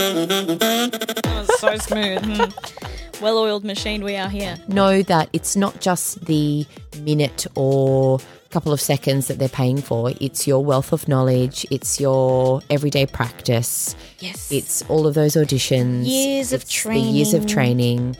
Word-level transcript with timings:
That 0.00 1.46
was 1.48 1.60
so 1.60 1.76
smooth. 1.76 2.24
Hmm. 2.24 2.50
Well-oiled 3.22 3.66
machine 3.66 4.02
we 4.02 4.16
are 4.16 4.30
here. 4.30 4.56
know 4.66 5.02
that 5.02 5.28
it's 5.34 5.54
not 5.54 5.78
just 5.82 6.24
the 6.24 6.64
minute 7.02 7.46
or 7.54 8.18
couple 8.48 8.72
of 8.72 8.80
seconds 8.80 9.26
that 9.26 9.38
they're 9.38 9.46
paying 9.50 9.76
for. 9.82 10.10
It's 10.22 10.46
your 10.46 10.64
wealth 10.64 10.90
of 10.94 11.06
knowledge, 11.06 11.66
it's 11.70 12.00
your 12.00 12.62
everyday 12.70 13.04
practice, 13.04 13.94
Yes. 14.20 14.50
it's 14.50 14.80
all 14.88 15.06
of 15.06 15.12
those 15.12 15.34
auditions, 15.34 16.06
Years 16.08 16.54
of 16.54 16.66
training. 16.66 17.04
the 17.04 17.10
years 17.10 17.34
of 17.34 17.46
training. 17.46 18.16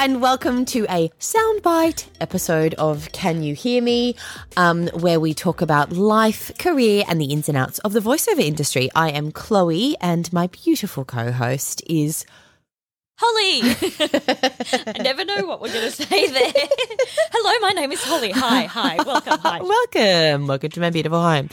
And 0.00 0.22
welcome 0.22 0.64
to 0.64 0.86
a 0.88 1.10
soundbite 1.18 2.06
episode 2.20 2.72
of 2.74 3.10
Can 3.10 3.42
You 3.42 3.56
Hear 3.56 3.82
Me, 3.82 4.14
um, 4.56 4.86
where 4.94 5.18
we 5.18 5.34
talk 5.34 5.60
about 5.60 5.90
life, 5.90 6.56
career, 6.56 7.02
and 7.08 7.20
the 7.20 7.32
ins 7.32 7.48
and 7.48 7.58
outs 7.58 7.80
of 7.80 7.94
the 7.94 8.00
voiceover 8.00 8.38
industry. 8.38 8.88
I 8.94 9.10
am 9.10 9.32
Chloe, 9.32 9.96
and 10.00 10.32
my 10.32 10.46
beautiful 10.46 11.04
co-host 11.04 11.82
is 11.90 12.24
Holly. 13.18 13.60
I 14.86 15.02
never 15.02 15.24
know 15.24 15.44
what 15.46 15.60
we're 15.60 15.72
going 15.72 15.90
to 15.90 15.90
say 15.90 16.28
there. 16.28 16.52
Hello, 17.32 17.58
my 17.60 17.72
name 17.72 17.90
is 17.90 18.00
Holly. 18.00 18.30
Hi, 18.30 18.66
hi. 18.66 19.02
Welcome. 19.02 19.40
Hi. 19.40 19.60
Welcome, 19.60 20.46
welcome 20.46 20.70
to 20.70 20.80
my 20.80 20.90
beautiful 20.90 21.20
home. 21.20 21.48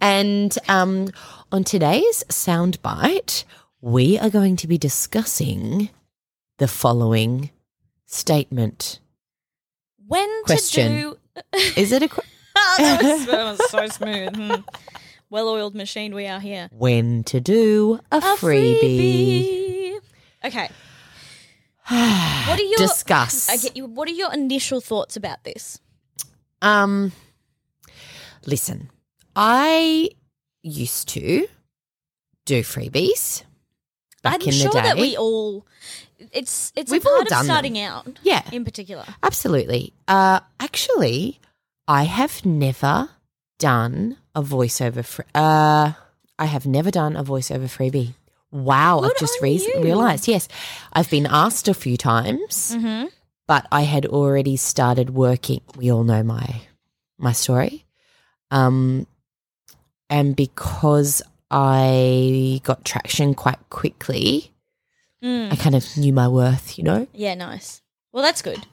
And 0.00 0.56
um, 0.68 1.08
on 1.50 1.64
today's 1.64 2.22
soundbite, 2.28 3.42
we 3.80 4.16
are 4.20 4.30
going 4.30 4.54
to 4.56 4.68
be 4.68 4.78
discussing 4.78 5.90
the 6.58 6.68
following 6.68 7.50
statement. 8.10 9.00
When 10.06 10.28
Question. 10.44 10.92
to 10.92 11.18
do 11.52 11.58
Is 11.76 11.92
it 11.92 12.02
a 12.02 12.08
qu- 12.08 12.22
Oh, 12.56 12.74
that, 12.78 13.02
was, 13.02 13.26
that 13.26 13.44
was 13.44 13.70
so 13.70 13.86
smooth. 13.96 14.36
Hmm. 14.36 14.54
Well-oiled 15.30 15.74
machine 15.76 16.14
we 16.14 16.26
are 16.26 16.40
here. 16.40 16.68
when 16.72 17.22
to 17.24 17.40
do 17.40 18.00
a, 18.10 18.16
A 18.16 18.20
freebie? 18.20 18.80
freebie. 18.80 20.00
Okay. 20.44 20.68
What 22.48 22.58
are 22.58 22.62
your 22.62 22.78
Discuss. 22.78 23.74
You- 23.76 23.86
what 23.86 24.08
are 24.08 24.12
your 24.12 24.32
initial 24.32 24.80
thoughts 24.80 25.16
about 25.16 25.44
this? 25.44 25.80
Um, 26.62 27.12
listen, 28.46 28.90
I 29.36 30.10
used 30.62 31.08
to 31.10 31.46
do 32.44 32.62
freebies 32.62 33.44
back 34.22 34.42
I'm 34.42 34.48
in 34.48 34.52
sure 34.52 34.70
the 34.70 34.80
day. 34.80 34.82
that 34.88 34.96
we 34.98 35.16
all 35.16 35.66
it's 36.32 36.72
it's 36.76 36.90
We've 36.90 37.04
a 37.04 37.08
all 37.08 37.16
part 37.16 37.28
done 37.28 37.40
of 37.40 37.46
them. 37.46 37.54
starting 37.54 37.78
out 37.80 38.06
yeah, 38.22 38.42
in 38.52 38.64
particular. 38.64 39.04
Absolutely. 39.22 39.92
Uh, 40.06 40.40
actually, 40.58 41.40
I 41.88 42.04
have 42.04 42.44
never 42.44 43.08
done 43.58 44.16
a 44.34 44.42
voiceover. 44.42 45.04
Fr- 45.04 45.22
uh, 45.34 45.92
I 46.38 46.44
have 46.46 46.66
never 46.66 46.90
done 46.90 47.16
a 47.16 47.24
voiceover 47.24 47.64
freebie. 47.68 48.14
Wow, 48.52 49.00
Good 49.00 49.12
I've 49.12 49.18
just 49.18 49.38
on 49.38 49.44
re- 49.44 49.54
you. 49.74 49.80
realized. 49.82 50.26
Yes, 50.28 50.48
I've 50.92 51.08
been 51.10 51.26
asked 51.26 51.68
a 51.68 51.74
few 51.74 51.96
times, 51.96 52.74
Mm-hmm. 52.76 53.06
but 53.46 53.66
I 53.72 53.82
had 53.82 54.06
already 54.06 54.56
started 54.56 55.10
working. 55.10 55.60
We 55.76 55.90
all 55.92 56.04
know 56.04 56.22
my 56.22 56.62
my 57.16 57.32
story, 57.32 57.84
um, 58.50 59.06
and 60.08 60.34
because 60.34 61.22
I 61.50 62.60
got 62.64 62.84
traction 62.84 63.34
quite 63.34 63.58
quickly, 63.70 64.52
Mm. 65.22 65.52
I 65.52 65.56
kind 65.56 65.74
of 65.74 65.84
knew 65.98 66.12
my 66.14 66.28
worth. 66.28 66.78
You 66.78 66.84
know. 66.84 67.06
Yeah, 67.12 67.34
nice. 67.34 67.82
Well, 68.12 68.22
that's 68.22 68.40
good. 68.42 68.66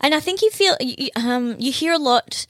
And 0.00 0.14
I 0.14 0.20
think 0.20 0.40
you 0.42 0.50
feel 0.50 0.74
you, 0.80 1.10
um 1.16 1.56
you 1.58 1.72
hear 1.72 1.92
a 1.92 1.98
lot 1.98 2.46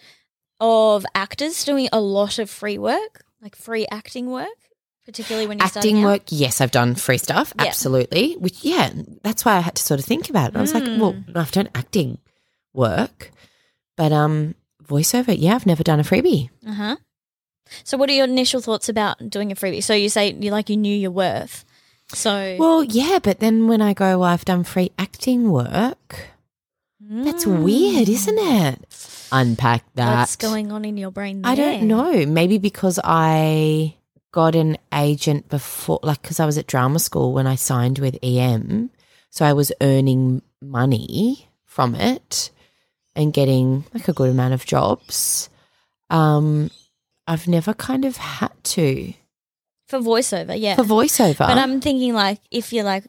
of 0.60 1.04
actors 1.14 1.64
doing 1.64 1.88
a 1.92 2.00
lot 2.00 2.38
of 2.38 2.48
free 2.48 2.78
work, 2.78 3.24
like 3.42 3.56
free 3.56 3.86
acting 3.90 4.30
work, 4.30 4.58
particularly 5.04 5.46
when 5.48 5.58
you're 5.58 5.66
starting 5.68 5.96
acting 5.96 6.04
work 6.04 6.22
yes 6.30 6.60
i've 6.60 6.70
done 6.70 6.94
free 6.94 7.18
stuff 7.18 7.52
Yeah. 7.58 7.66
absolutely 7.66 8.34
which 8.34 8.62
yeah 8.62 8.90
that's 9.24 9.44
why 9.44 9.56
i 9.56 9.60
had 9.60 9.74
to 9.76 9.82
sort 9.82 9.98
of 9.98 10.06
think 10.06 10.28
about 10.30 10.50
it 10.50 10.56
i 10.56 10.60
was 10.60 10.74
like 10.74 10.84
well 10.84 11.14
Mm. 11.14 11.36
i've 11.36 11.50
done 11.50 11.68
acting 11.74 12.18
work 12.74 13.30
but 13.96 14.12
um 14.12 14.54
voiceover 14.84 15.34
yeah 15.36 15.54
i've 15.56 15.66
never 15.66 15.82
done 15.82 15.98
a 15.98 16.04
freebie 16.04 16.50
Uh 16.66 16.72
huh. 16.72 16.96
So, 17.84 17.96
what 17.96 18.08
are 18.10 18.12
your 18.12 18.24
initial 18.26 18.60
thoughts 18.60 18.88
about 18.88 19.30
doing 19.30 19.52
a 19.52 19.54
freebie? 19.54 19.82
So 19.82 19.94
you 19.94 20.08
say 20.08 20.32
you 20.32 20.50
like 20.50 20.68
you 20.70 20.76
knew 20.76 20.94
your 20.94 21.10
worth. 21.10 21.64
So 22.12 22.56
well 22.58 22.82
yeah 22.82 23.20
but 23.22 23.38
then 23.38 23.68
when 23.68 23.80
i 23.80 23.94
go 23.94 24.18
well 24.18 24.28
i've 24.30 24.44
done 24.44 24.64
free 24.64 24.90
acting 24.98 25.48
work 25.52 26.26
that's 27.00 27.44
Mm. 27.44 27.62
weird 27.62 28.08
isn't 28.08 28.36
it 28.38 29.28
unpack 29.30 29.84
that 29.94 30.18
What's 30.18 30.34
going 30.34 30.72
on 30.72 30.84
in 30.84 30.96
your 30.96 31.12
brain? 31.12 31.42
i 31.44 31.54
don't 31.54 31.86
know 31.86 32.26
maybe 32.26 32.58
because 32.58 32.98
i 33.04 33.94
got 34.32 34.56
an 34.56 34.76
agent 34.92 35.48
before 35.48 36.00
like 36.02 36.20
because 36.20 36.40
i 36.40 36.46
was 36.46 36.58
at 36.58 36.66
drama 36.66 36.98
school 36.98 37.32
when 37.32 37.46
i 37.46 37.54
signed 37.54 38.00
with 38.00 38.18
em 38.24 38.90
so 39.30 39.44
i 39.46 39.52
was 39.52 39.70
earning 39.80 40.42
money 40.60 41.48
from 41.66 41.94
it 41.94 42.50
and 43.14 43.32
getting 43.32 43.84
like 43.94 44.08
a 44.08 44.12
good 44.12 44.30
amount 44.30 44.52
of 44.54 44.66
jobs 44.66 45.48
um 46.10 46.70
i've 47.30 47.46
never 47.48 47.72
kind 47.74 48.04
of 48.04 48.16
had 48.18 48.52
to 48.64 49.14
for 49.88 49.98
voiceover. 49.98 50.54
Yeah, 50.56 50.76
for 50.76 50.84
voiceover 50.84 51.38
But 51.50 51.58
I'm 51.58 51.80
thinking 51.80 52.14
like 52.14 52.40
if 52.50 52.72
you're 52.72 52.84
like 52.94 53.04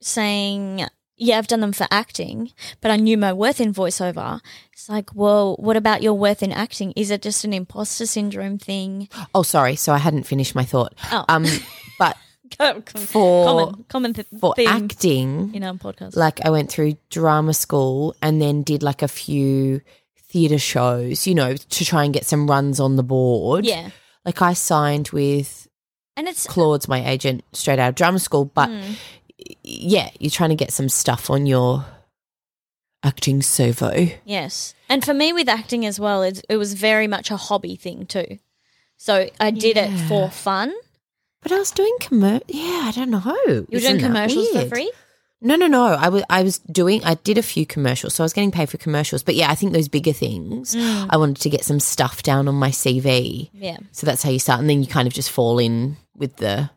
saying, 0.00 0.86
yeah, 1.16 1.38
I've 1.38 1.48
done 1.48 1.60
them 1.60 1.72
for 1.72 1.86
acting, 1.90 2.52
but 2.80 2.90
I 2.90 2.96
knew 2.96 3.18
my 3.18 3.32
worth 3.32 3.60
in 3.60 3.74
voiceover. 3.74 4.40
It's 4.72 4.88
like, 4.88 5.14
well, 5.14 5.56
what 5.58 5.76
about 5.76 6.02
your 6.02 6.14
worth 6.14 6.42
in 6.42 6.52
acting? 6.52 6.92
Is 6.96 7.10
it 7.10 7.20
just 7.22 7.44
an 7.44 7.52
imposter 7.52 8.06
syndrome 8.06 8.58
thing? 8.58 9.08
oh 9.34 9.42
sorry 9.42 9.76
so 9.76 9.92
i 9.92 9.98
hadn't 9.98 10.22
finished 10.24 10.54
my 10.54 10.64
thought 10.64 10.94
Oh, 11.12 11.24
um 11.28 11.44
but 11.98 12.16
for 12.96 13.44
common 13.46 13.84
common 13.88 14.12
th- 14.14 14.26
for 14.40 14.54
acting 14.66 15.54
in 15.54 15.62
our 15.64 15.74
podcast. 15.74 16.16
like 16.16 16.44
I 16.44 16.50
went 16.50 16.70
through 16.70 16.94
drama 17.10 17.54
school 17.54 18.14
and 18.22 18.40
then 18.40 18.62
did 18.62 18.82
like 18.82 19.02
a 19.02 19.08
few 19.08 19.80
theatre 20.30 20.58
shows, 20.58 21.26
you 21.26 21.34
know, 21.34 21.54
to 21.56 21.84
try 21.84 22.04
and 22.04 22.14
get 22.14 22.24
some 22.24 22.46
runs 22.48 22.78
on 22.80 22.96
the 22.96 23.02
board. 23.02 23.64
yeah, 23.66 23.90
Like 24.24 24.40
I 24.40 24.52
signed 24.54 25.08
with 25.10 25.66
and 26.16 26.28
it's 26.28 26.46
Claude's 26.46 26.86
my 26.88 27.06
agent 27.08 27.42
straight 27.52 27.78
out 27.78 27.90
of 27.90 27.94
drama 27.96 28.18
school, 28.18 28.44
but 28.44 28.68
Mm. 28.68 28.94
yeah, 29.62 30.10
you're 30.18 30.30
trying 30.30 30.50
to 30.50 30.54
get 30.64 30.72
some 30.72 30.88
stuff 30.88 31.30
on 31.30 31.46
your 31.46 31.84
acting 33.02 33.42
servo. 33.42 34.08
Yes. 34.24 34.74
And 34.88 35.04
for 35.04 35.14
me 35.14 35.32
with 35.32 35.48
acting 35.48 35.86
as 35.86 35.98
well, 35.98 36.22
it, 36.22 36.44
it 36.48 36.56
was 36.58 36.74
very 36.74 37.06
much 37.06 37.30
a 37.30 37.36
hobby 37.36 37.76
thing 37.76 38.06
too. 38.06 38.38
So 38.96 39.28
I 39.40 39.50
did 39.50 39.76
it 39.78 39.90
for 40.08 40.30
fun. 40.30 40.72
But 41.42 41.52
I 41.52 41.58
was 41.58 41.70
doing 41.70 41.96
commer 42.00 42.42
yeah, 42.48 42.82
I 42.84 42.92
don't 42.94 43.10
know. 43.10 43.36
You 43.46 43.66
were 43.72 43.80
doing 43.80 43.98
commercials 43.98 44.50
for 44.50 44.66
free? 44.68 44.92
No, 45.42 45.56
no, 45.56 45.66
no. 45.66 45.84
I 45.86 46.08
was 46.10 46.22
I 46.28 46.42
was 46.42 46.58
doing 46.58 47.02
I 47.04 47.14
did 47.14 47.38
a 47.38 47.42
few 47.42 47.64
commercials, 47.64 48.14
so 48.14 48.22
I 48.22 48.26
was 48.26 48.32
getting 48.34 48.50
paid 48.50 48.68
for 48.68 48.76
commercials. 48.76 49.22
But 49.22 49.34
yeah, 49.36 49.50
I 49.50 49.54
think 49.54 49.72
those 49.72 49.88
bigger 49.88 50.12
things, 50.12 50.74
Mm. 50.74 51.06
I 51.10 51.16
wanted 51.16 51.38
to 51.40 51.48
get 51.50 51.64
some 51.64 51.80
stuff 51.80 52.22
down 52.22 52.46
on 52.48 52.54
my 52.56 52.70
CV. 52.70 53.48
Yeah. 53.54 53.78
So 53.92 54.06
that's 54.06 54.22
how 54.22 54.30
you 54.30 54.38
start, 54.38 54.60
and 54.60 54.68
then 54.68 54.82
you 54.82 54.86
kind 54.88 55.08
of 55.08 55.14
just 55.14 55.30
fall 55.30 55.58
in 55.58 55.96
with 56.14 56.36
the 56.36 56.70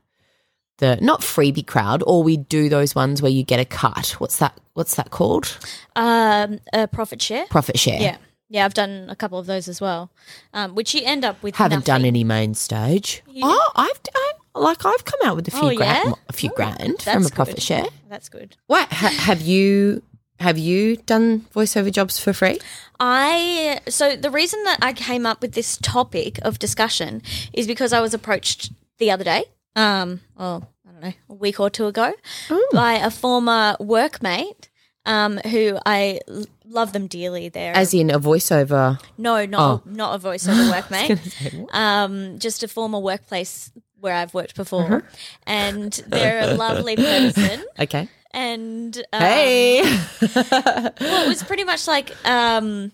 the 0.77 0.97
not 1.01 1.21
freebie 1.21 1.67
crowd, 1.67 2.03
or 2.07 2.23
we 2.23 2.37
do 2.37 2.69
those 2.69 2.95
ones 2.95 3.21
where 3.21 3.31
you 3.31 3.43
get 3.43 3.59
a 3.59 3.65
cut. 3.65 4.15
What's 4.19 4.37
that? 4.37 4.57
What's 4.73 4.95
that 4.95 5.11
called? 5.11 5.57
Um, 5.95 6.59
a 6.73 6.87
profit 6.87 7.21
share. 7.21 7.45
Profit 7.49 7.77
share. 7.77 7.99
Yeah. 8.01 8.17
Yeah, 8.49 8.65
I've 8.65 8.73
done 8.75 9.07
a 9.09 9.15
couple 9.15 9.39
of 9.39 9.45
those 9.47 9.67
as 9.67 9.81
well, 9.81 10.11
um, 10.53 10.75
which 10.75 10.93
you 10.93 11.01
end 11.03 11.25
up 11.25 11.41
with. 11.43 11.55
Haven't 11.55 11.85
done 11.85 12.05
any 12.05 12.23
main 12.23 12.53
stage. 12.53 13.23
You- 13.27 13.41
Oh, 13.45 13.71
I've 13.75 14.01
done 14.03 14.33
like 14.55 14.85
I've 14.85 15.05
come 15.05 15.19
out 15.25 15.35
with 15.35 15.47
a 15.47 15.51
few 15.51 15.71
Oh, 15.71 15.75
grand, 15.75 16.07
yeah? 16.09 16.13
a 16.29 16.33
few 16.33 16.49
Oh, 16.51 16.55
grand 16.55 17.01
from 17.01 17.25
a 17.25 17.29
profit 17.29 17.55
good. 17.55 17.63
share. 17.63 17.85
That's 18.09 18.29
good. 18.29 18.55
What 18.67 18.91
ha- 18.91 19.09
have 19.09 19.41
you 19.41 20.03
have 20.39 20.57
you 20.57 20.97
done 20.97 21.45
voiceover 21.55 21.91
jobs 21.91 22.19
for 22.19 22.33
free? 22.33 22.59
I 22.99 23.79
so 23.87 24.15
the 24.15 24.29
reason 24.31 24.63
that 24.65 24.79
I 24.81 24.93
came 24.93 25.25
up 25.25 25.41
with 25.41 25.53
this 25.53 25.77
topic 25.81 26.39
of 26.43 26.59
discussion 26.59 27.21
is 27.53 27.67
because 27.67 27.93
I 27.93 28.01
was 28.01 28.13
approached 28.13 28.71
the 28.99 29.11
other 29.11 29.23
day, 29.23 29.45
um, 29.75 30.21
well, 30.37 30.69
I 30.87 30.91
don't 30.91 31.01
know, 31.01 31.13
a 31.29 31.33
week 31.33 31.59
or 31.59 31.69
two 31.69 31.87
ago, 31.87 32.13
Oh. 32.49 32.67
by 32.71 32.93
a 32.93 33.09
former 33.11 33.75
workmate, 33.79 34.69
um, 35.05 35.37
who 35.39 35.77
I 35.85 36.19
l- 36.27 36.45
love 36.65 36.93
them 36.93 37.07
dearly. 37.07 37.49
They're 37.49 37.75
As 37.75 37.93
in 37.93 38.09
a 38.09 38.19
voiceover. 38.19 38.99
no, 39.17 39.45
not 39.45 39.61
Oh. 39.61 39.89
not 39.89 40.15
a 40.15 40.27
voiceover 40.27 40.71
workmate. 40.81 41.19
say, 41.31 41.65
um, 41.71 42.37
just 42.39 42.63
a 42.63 42.67
former 42.67 42.99
workplace 42.99 43.71
where 44.03 44.13
I've 44.15 44.33
worked 44.33 44.55
before, 44.55 44.83
Uh-huh. 44.97 45.01
and 45.47 45.91
they're 46.07 46.41
a 46.51 46.53
lovely 46.55 46.95
person. 46.95 47.63
Okay. 47.79 48.07
And 48.31 48.97
um, 49.13 49.21
Hey. 49.21 49.81
well, 50.35 51.25
it 51.25 51.27
was 51.27 51.43
pretty 51.43 51.63
much 51.63 51.87
like, 51.87 52.15
um, 52.27 52.91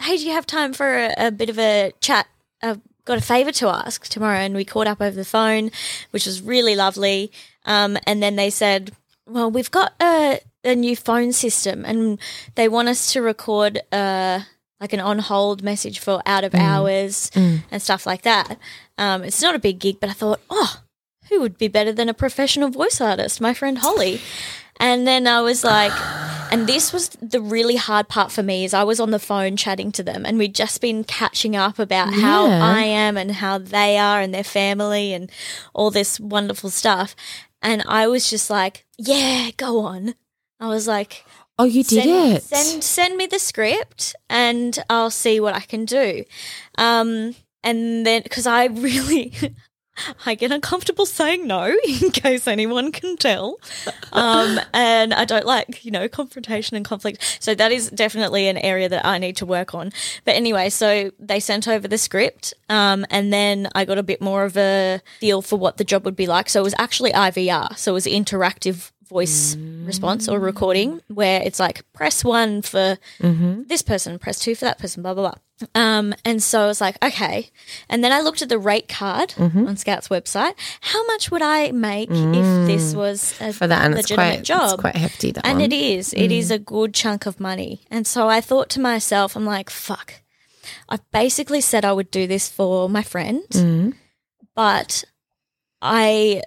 "Hey, 0.00 0.16
do 0.18 0.24
you 0.26 0.32
have 0.32 0.46
time 0.46 0.72
for 0.72 0.86
a, 0.96 1.14
a 1.28 1.30
bit 1.30 1.48
of 1.50 1.58
a 1.58 1.92
chat? 2.00 2.26
I've 2.62 2.80
got 3.04 3.18
a 3.18 3.22
favor 3.22 3.52
to 3.52 3.68
ask 3.68 4.06
tomorrow," 4.08 4.38
and 4.38 4.54
we 4.54 4.64
caught 4.64 4.86
up 4.86 5.00
over 5.00 5.16
the 5.16 5.24
phone, 5.24 5.70
which 6.10 6.26
was 6.26 6.42
really 6.42 6.76
lovely. 6.76 7.32
Um, 7.64 7.96
and 8.06 8.22
then 8.22 8.36
they 8.36 8.50
said, 8.50 8.92
"Well, 9.26 9.50
we've 9.50 9.70
got 9.70 9.94
a 10.00 10.40
a 10.64 10.74
new 10.76 10.94
phone 10.94 11.32
system, 11.32 11.84
and 11.86 12.18
they 12.54 12.68
want 12.68 12.88
us 12.88 13.12
to 13.14 13.22
record 13.22 13.80
uh 13.92 14.40
like 14.80 14.92
an 14.92 15.00
on 15.00 15.20
hold 15.20 15.62
message 15.62 16.00
for 16.00 16.20
out 16.26 16.42
of 16.44 16.54
hours 16.56 17.30
and 17.36 17.80
stuff 17.80 18.04
like 18.04 18.22
that. 18.22 18.58
Um, 18.98 19.24
it's 19.24 19.42
not 19.42 19.54
a 19.54 19.58
big 19.58 19.78
gig, 19.78 19.98
but 20.00 20.10
I 20.10 20.12
thought, 20.12 20.40
oh, 20.50 20.82
who 21.28 21.40
would 21.40 21.58
be 21.58 21.68
better 21.68 21.92
than 21.92 22.08
a 22.08 22.14
professional 22.14 22.68
voice 22.68 23.00
artist? 23.00 23.40
My 23.40 23.54
friend 23.54 23.78
Holly. 23.78 24.20
And 24.78 25.06
then 25.06 25.26
I 25.26 25.40
was 25.40 25.64
like, 25.64 25.92
and 26.50 26.66
this 26.66 26.92
was 26.92 27.10
the 27.20 27.40
really 27.40 27.76
hard 27.76 28.08
part 28.08 28.32
for 28.32 28.42
me 28.42 28.64
is 28.64 28.74
I 28.74 28.84
was 28.84 29.00
on 29.00 29.10
the 29.10 29.18
phone 29.18 29.56
chatting 29.56 29.92
to 29.92 30.02
them 30.02 30.26
and 30.26 30.38
we'd 30.38 30.54
just 30.54 30.80
been 30.80 31.04
catching 31.04 31.56
up 31.56 31.78
about 31.78 32.12
how 32.12 32.46
I 32.46 32.82
am 32.82 33.16
and 33.16 33.30
how 33.32 33.58
they 33.58 33.96
are 33.96 34.20
and 34.20 34.34
their 34.34 34.44
family 34.44 35.12
and 35.12 35.30
all 35.72 35.90
this 35.90 36.18
wonderful 36.18 36.70
stuff. 36.70 37.14
And 37.62 37.82
I 37.86 38.08
was 38.08 38.28
just 38.28 38.50
like, 38.50 38.84
yeah, 38.98 39.50
go 39.56 39.80
on. 39.80 40.14
I 40.58 40.66
was 40.66 40.86
like, 40.86 41.24
Oh, 41.58 41.64
you 41.64 41.84
did 41.84 42.02
send, 42.02 42.36
it. 42.36 42.42
Send 42.42 42.84
send 42.84 43.16
me 43.16 43.26
the 43.26 43.38
script 43.38 44.16
and 44.28 44.78
I'll 44.88 45.10
see 45.10 45.38
what 45.38 45.54
I 45.54 45.60
can 45.60 45.84
do. 45.84 46.24
Um, 46.76 47.34
and 47.64 48.06
then 48.06 48.22
because 48.22 48.46
I 48.46 48.66
really. 48.66 49.32
I 50.24 50.34
get 50.34 50.50
uncomfortable 50.50 51.04
saying 51.04 51.46
no 51.46 51.66
in 51.86 52.10
case 52.12 52.48
anyone 52.48 52.92
can 52.92 53.16
tell. 53.18 53.58
Um, 54.12 54.58
and 54.72 55.12
I 55.12 55.26
don't 55.26 55.44
like, 55.44 55.84
you 55.84 55.90
know, 55.90 56.08
confrontation 56.08 56.76
and 56.76 56.84
conflict. 56.84 57.38
So 57.40 57.54
that 57.54 57.72
is 57.72 57.90
definitely 57.90 58.48
an 58.48 58.56
area 58.56 58.88
that 58.88 59.04
I 59.04 59.18
need 59.18 59.36
to 59.36 59.46
work 59.46 59.74
on. 59.74 59.92
But 60.24 60.34
anyway, 60.34 60.70
so 60.70 61.10
they 61.18 61.40
sent 61.40 61.68
over 61.68 61.86
the 61.86 61.98
script. 61.98 62.54
Um, 62.70 63.04
and 63.10 63.34
then 63.34 63.68
I 63.74 63.84
got 63.84 63.98
a 63.98 64.02
bit 64.02 64.22
more 64.22 64.44
of 64.44 64.56
a 64.56 65.00
feel 65.20 65.42
for 65.42 65.58
what 65.58 65.76
the 65.76 65.84
job 65.84 66.06
would 66.06 66.16
be 66.16 66.26
like. 66.26 66.48
So 66.48 66.60
it 66.60 66.64
was 66.64 66.74
actually 66.78 67.12
IVR. 67.12 67.76
So 67.76 67.92
it 67.92 67.94
was 67.94 68.06
interactive 68.06 68.92
voice 69.08 69.56
response 69.84 70.26
or 70.26 70.38
recording 70.38 71.02
where 71.08 71.42
it's 71.42 71.60
like 71.60 71.84
press 71.92 72.24
one 72.24 72.62
for 72.62 72.96
this 73.68 73.82
person, 73.82 74.18
press 74.18 74.38
two 74.38 74.54
for 74.54 74.64
that 74.64 74.78
person, 74.78 75.02
blah, 75.02 75.12
blah, 75.12 75.28
blah. 75.30 75.38
Um, 75.74 76.14
and 76.24 76.42
so 76.42 76.62
I 76.62 76.66
was 76.66 76.80
like, 76.80 76.96
okay. 77.04 77.50
And 77.88 78.02
then 78.02 78.12
I 78.12 78.20
looked 78.20 78.42
at 78.42 78.48
the 78.48 78.58
rate 78.58 78.88
card 78.88 79.34
on 79.38 79.76
Scout's 79.76 80.08
website. 80.08 80.54
How 80.80 81.04
much 81.06 81.30
would 81.30 81.42
I 81.42 81.70
make 81.72 82.10
if 82.10 82.66
this 82.66 82.94
was 82.94 83.34
a 83.40 83.52
for 83.52 83.66
that, 83.66 83.84
and 83.84 83.94
it's 83.94 84.10
legitimate 84.10 84.34
quite, 84.36 84.44
job? 84.44 84.72
it's 84.74 84.80
quite 84.80 84.96
hefty. 84.96 85.30
That 85.32 85.46
and 85.46 85.58
one. 85.60 85.64
it 85.70 85.72
is. 85.72 86.12
It 86.14 86.32
is 86.32 86.50
a 86.50 86.58
good 86.58 86.94
chunk 86.94 87.26
of 87.26 87.38
money. 87.40 87.82
And 87.90 88.06
so 88.06 88.28
I 88.28 88.40
thought 88.40 88.68
to 88.70 88.80
myself, 88.80 89.36
I'm 89.36 89.44
like, 89.46 89.70
fuck. 89.70 90.14
I've 90.88 91.08
basically 91.10 91.60
said 91.60 91.84
I 91.84 91.92
would 91.92 92.10
do 92.10 92.26
this 92.26 92.48
for 92.48 92.88
my 92.88 93.02
friend, 93.02 93.42
Mm. 93.50 93.94
but 94.54 95.04
I 95.80 96.42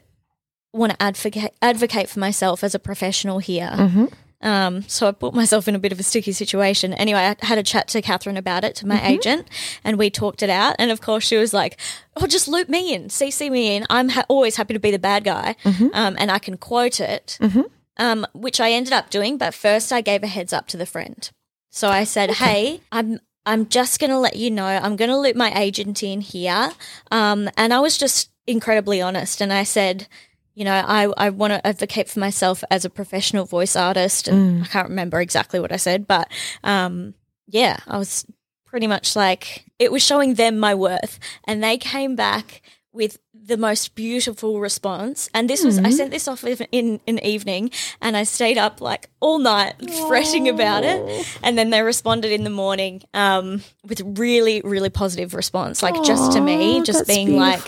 want 0.74 0.92
to 0.94 1.02
advocate 1.02 1.52
advocate 1.62 2.10
for 2.10 2.20
myself 2.20 2.64
as 2.64 2.76
a 2.76 2.80
professional 2.80 3.40
here. 3.40 3.72
Mhm. 3.74 4.12
Um, 4.42 4.84
so 4.88 5.08
I 5.08 5.12
put 5.12 5.34
myself 5.34 5.68
in 5.68 5.76
a 5.76 5.80
bit 5.80 5.92
of 5.92 6.00
a 6.00 6.04
sticky 6.04 6.32
situation. 6.34 6.94
Anyway, 6.94 7.20
I 7.20 7.36
had 7.46 7.58
a 7.58 7.64
chat 7.64 7.88
to 7.90 8.02
Catherine 8.02 8.38
about 8.38 8.64
it, 8.64 8.76
to 8.78 8.88
my 8.88 8.98
Mm-hmm. 8.98 9.06
agent, 9.08 9.48
and 9.84 9.98
we 9.98 10.10
talked 10.10 10.44
it 10.44 10.50
out. 10.50 10.76
And 10.78 10.92
of 10.92 11.02
course, 11.02 11.24
she 11.26 11.38
was 11.38 11.54
like, 11.54 11.80
"Oh, 12.16 12.28
just 12.28 12.48
loop 12.48 12.70
me 12.70 12.94
in, 12.94 13.06
CC 13.10 13.50
me 13.50 13.76
in. 13.76 13.86
I'm 13.90 14.10
ha- 14.10 14.26
always 14.30 14.56
happy 14.58 14.74
to 14.74 14.80
be 14.80 14.92
the 14.92 15.00
bad 15.00 15.24
guy, 15.24 15.56
Mm-hmm. 15.64 15.88
um, 15.94 16.16
and 16.20 16.30
I 16.32 16.40
can 16.40 16.58
quote 16.58 17.00
it." 17.00 17.38
Um, 17.98 18.28
which 18.34 18.60
I 18.60 18.72
ended 18.72 18.92
up 18.92 19.10
doing, 19.10 19.38
but 19.38 19.54
first 19.54 19.94
I 19.94 20.02
gave 20.02 20.22
a 20.22 20.28
heads 20.28 20.52
up 20.52 20.68
to 20.68 20.78
the 20.78 20.86
friend. 20.86 21.30
So 21.70 21.90
I 21.90 22.04
said, 22.04 22.32
"Hey, 22.32 22.82
I'm." 22.92 23.20
I'm 23.48 23.68
just 23.68 24.00
going 24.00 24.10
to 24.10 24.18
let 24.18 24.38
you 24.38 24.50
know, 24.50 24.66
I'm 24.66 24.96
going 24.96 25.12
to 25.12 25.18
loop 25.20 25.36
my 25.36 25.52
agent 25.56 26.02
in 26.02 26.20
here. 26.22 26.72
Um, 27.12 27.48
and 27.56 27.72
I 27.72 27.80
was 27.80 27.96
just 27.96 28.32
incredibly 28.48 29.04
honest. 29.04 29.40
And 29.40 29.54
I 29.54 29.62
said, 29.62 30.08
you 30.56 30.64
know, 30.64 30.74
I, 30.74 31.12
I 31.18 31.30
want 31.30 31.52
to 31.52 31.68
advocate 31.68 32.10
for 32.10 32.20
myself 32.20 32.64
as 32.72 32.86
a 32.86 32.90
professional 32.90 33.46
voice 33.46 33.76
artist. 33.76 34.28
And 34.30 34.64
I 34.64 34.68
can't 34.68 34.90
remember 34.90 35.20
exactly 35.20 35.60
what 35.60 35.72
I 35.74 35.76
said, 35.78 36.08
but 36.08 36.32
um, 36.64 37.14
yeah, 37.48 37.78
I 37.88 37.98
was 37.98 38.26
pretty 38.66 38.88
much 38.88 39.16
like, 39.16 39.66
it 39.80 39.92
was 39.92 40.02
showing 40.04 40.36
them 40.36 40.58
my 40.58 40.74
worth. 40.74 41.20
And 41.44 41.62
they 41.62 41.78
came 41.78 42.16
back 42.16 42.62
with 42.94 43.20
the 43.34 43.58
most 43.58 43.94
beautiful 43.96 44.60
response. 44.62 45.30
And 45.34 45.50
this 45.50 45.64
was, 45.64 45.78
I 45.78 45.90
sent 45.92 46.12
this 46.12 46.28
off 46.28 46.44
in, 46.46 46.58
in 46.72 47.00
an 47.06 47.20
evening 47.24 47.70
and 48.02 48.16
I 48.18 48.24
stayed 48.24 48.58
up 48.58 48.80
like 48.80 49.10
all 49.20 49.38
night 49.38 49.76
fretting 50.08 50.48
about 50.48 50.84
it. 50.86 51.28
And 51.44 51.58
then 51.58 51.70
they 51.70 51.82
responded 51.84 52.32
in 52.32 52.44
the 52.46 52.50
morning 52.50 53.04
um, 53.14 53.62
with 53.84 54.02
really, 54.18 54.62
really 54.64 54.90
positive 54.90 55.34
response, 55.36 55.84
like 55.84 56.02
just 56.06 56.32
to 56.32 56.42
me, 56.42 56.82
just 56.84 57.06
being 57.08 57.36
like, 57.38 57.68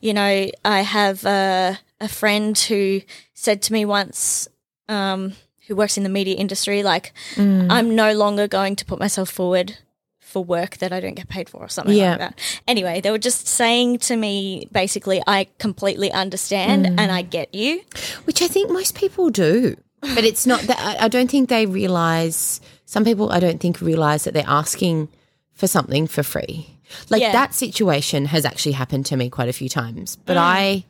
you 0.00 0.14
know, 0.14 0.48
I 0.64 0.80
have 0.80 1.24
a, 1.26 1.78
a 2.00 2.08
friend 2.08 2.56
who 2.58 3.02
said 3.34 3.62
to 3.62 3.72
me 3.72 3.84
once, 3.84 4.48
um, 4.88 5.32
who 5.66 5.76
works 5.76 5.96
in 5.96 6.02
the 6.02 6.08
media 6.08 6.34
industry, 6.36 6.82
like, 6.82 7.12
Mm. 7.34 7.66
I'm 7.70 7.94
no 7.94 8.12
longer 8.12 8.46
going 8.48 8.76
to 8.76 8.84
put 8.84 8.98
myself 8.98 9.28
forward 9.30 9.76
for 10.20 10.44
work 10.44 10.76
that 10.78 10.92
I 10.92 11.00
don't 11.00 11.14
get 11.14 11.28
paid 11.28 11.48
for 11.48 11.58
or 11.58 11.68
something 11.68 11.96
Yeah. 11.96 12.10
like 12.10 12.18
that. 12.18 12.38
Anyway, 12.66 13.00
they 13.00 13.10
were 13.10 13.18
just 13.18 13.46
saying 13.48 13.98
to 14.00 14.16
me, 14.16 14.68
basically, 14.72 15.22
I 15.26 15.46
completely 15.58 16.12
understand 16.12 16.84
Mm. 16.86 16.94
and 17.00 17.10
I 17.12 17.22
get 17.22 17.54
you. 17.54 17.82
which 18.24 18.42
I 18.42 18.48
think 18.48 18.70
most 18.70 18.94
people 18.94 19.30
do. 19.30 19.76
But 20.00 20.24
it's 20.24 20.46
not 20.46 20.60
that 20.62 20.78
I 21.00 21.08
don't 21.08 21.28
think 21.30 21.48
they 21.48 21.66
realize. 21.66 22.60
Some 22.86 23.04
people 23.04 23.32
I 23.32 23.40
don't 23.40 23.58
think 23.60 23.80
realize 23.80 24.24
that 24.24 24.34
they're 24.34 24.44
asking 24.46 25.08
for 25.54 25.66
something 25.66 26.06
for 26.06 26.22
free. 26.22 26.68
Like 27.10 27.20
Yeah. 27.22 27.32
that 27.32 27.54
situation 27.54 28.26
has 28.26 28.44
actually 28.44 28.72
happened 28.72 29.06
to 29.06 29.16
me 29.16 29.28
quite 29.28 29.48
a 29.48 29.52
few 29.52 29.68
times. 29.68 30.16
But 30.24 30.36
I, 30.36 30.84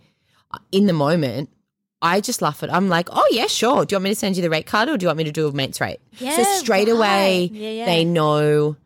in 0.72 0.86
the 0.86 0.92
moment, 0.92 1.50
I 2.00 2.20
just 2.20 2.40
laugh 2.42 2.62
at. 2.62 2.72
I'm 2.72 2.88
like, 2.88 3.08
oh 3.10 3.26
yeah, 3.30 3.46
sure. 3.46 3.84
Do 3.84 3.94
you 3.94 3.96
want 3.96 4.04
me 4.04 4.10
to 4.10 4.14
send 4.16 4.36
you 4.36 4.42
the 4.42 4.50
rate 4.50 4.66
card, 4.66 4.88
or 4.88 4.96
do 4.96 5.04
you 5.04 5.08
want 5.08 5.18
me 5.18 5.24
to 5.24 5.32
do 5.32 5.48
a 5.48 5.52
mate's 5.52 5.80
rate? 5.80 6.00
so 6.18 6.24
Yeah, 6.24 6.42
straight 6.58 6.88
away. 6.88 7.50
Yeah, 7.52 7.70
yeah. 7.70 7.84
they 7.86 8.04
know 8.04 8.76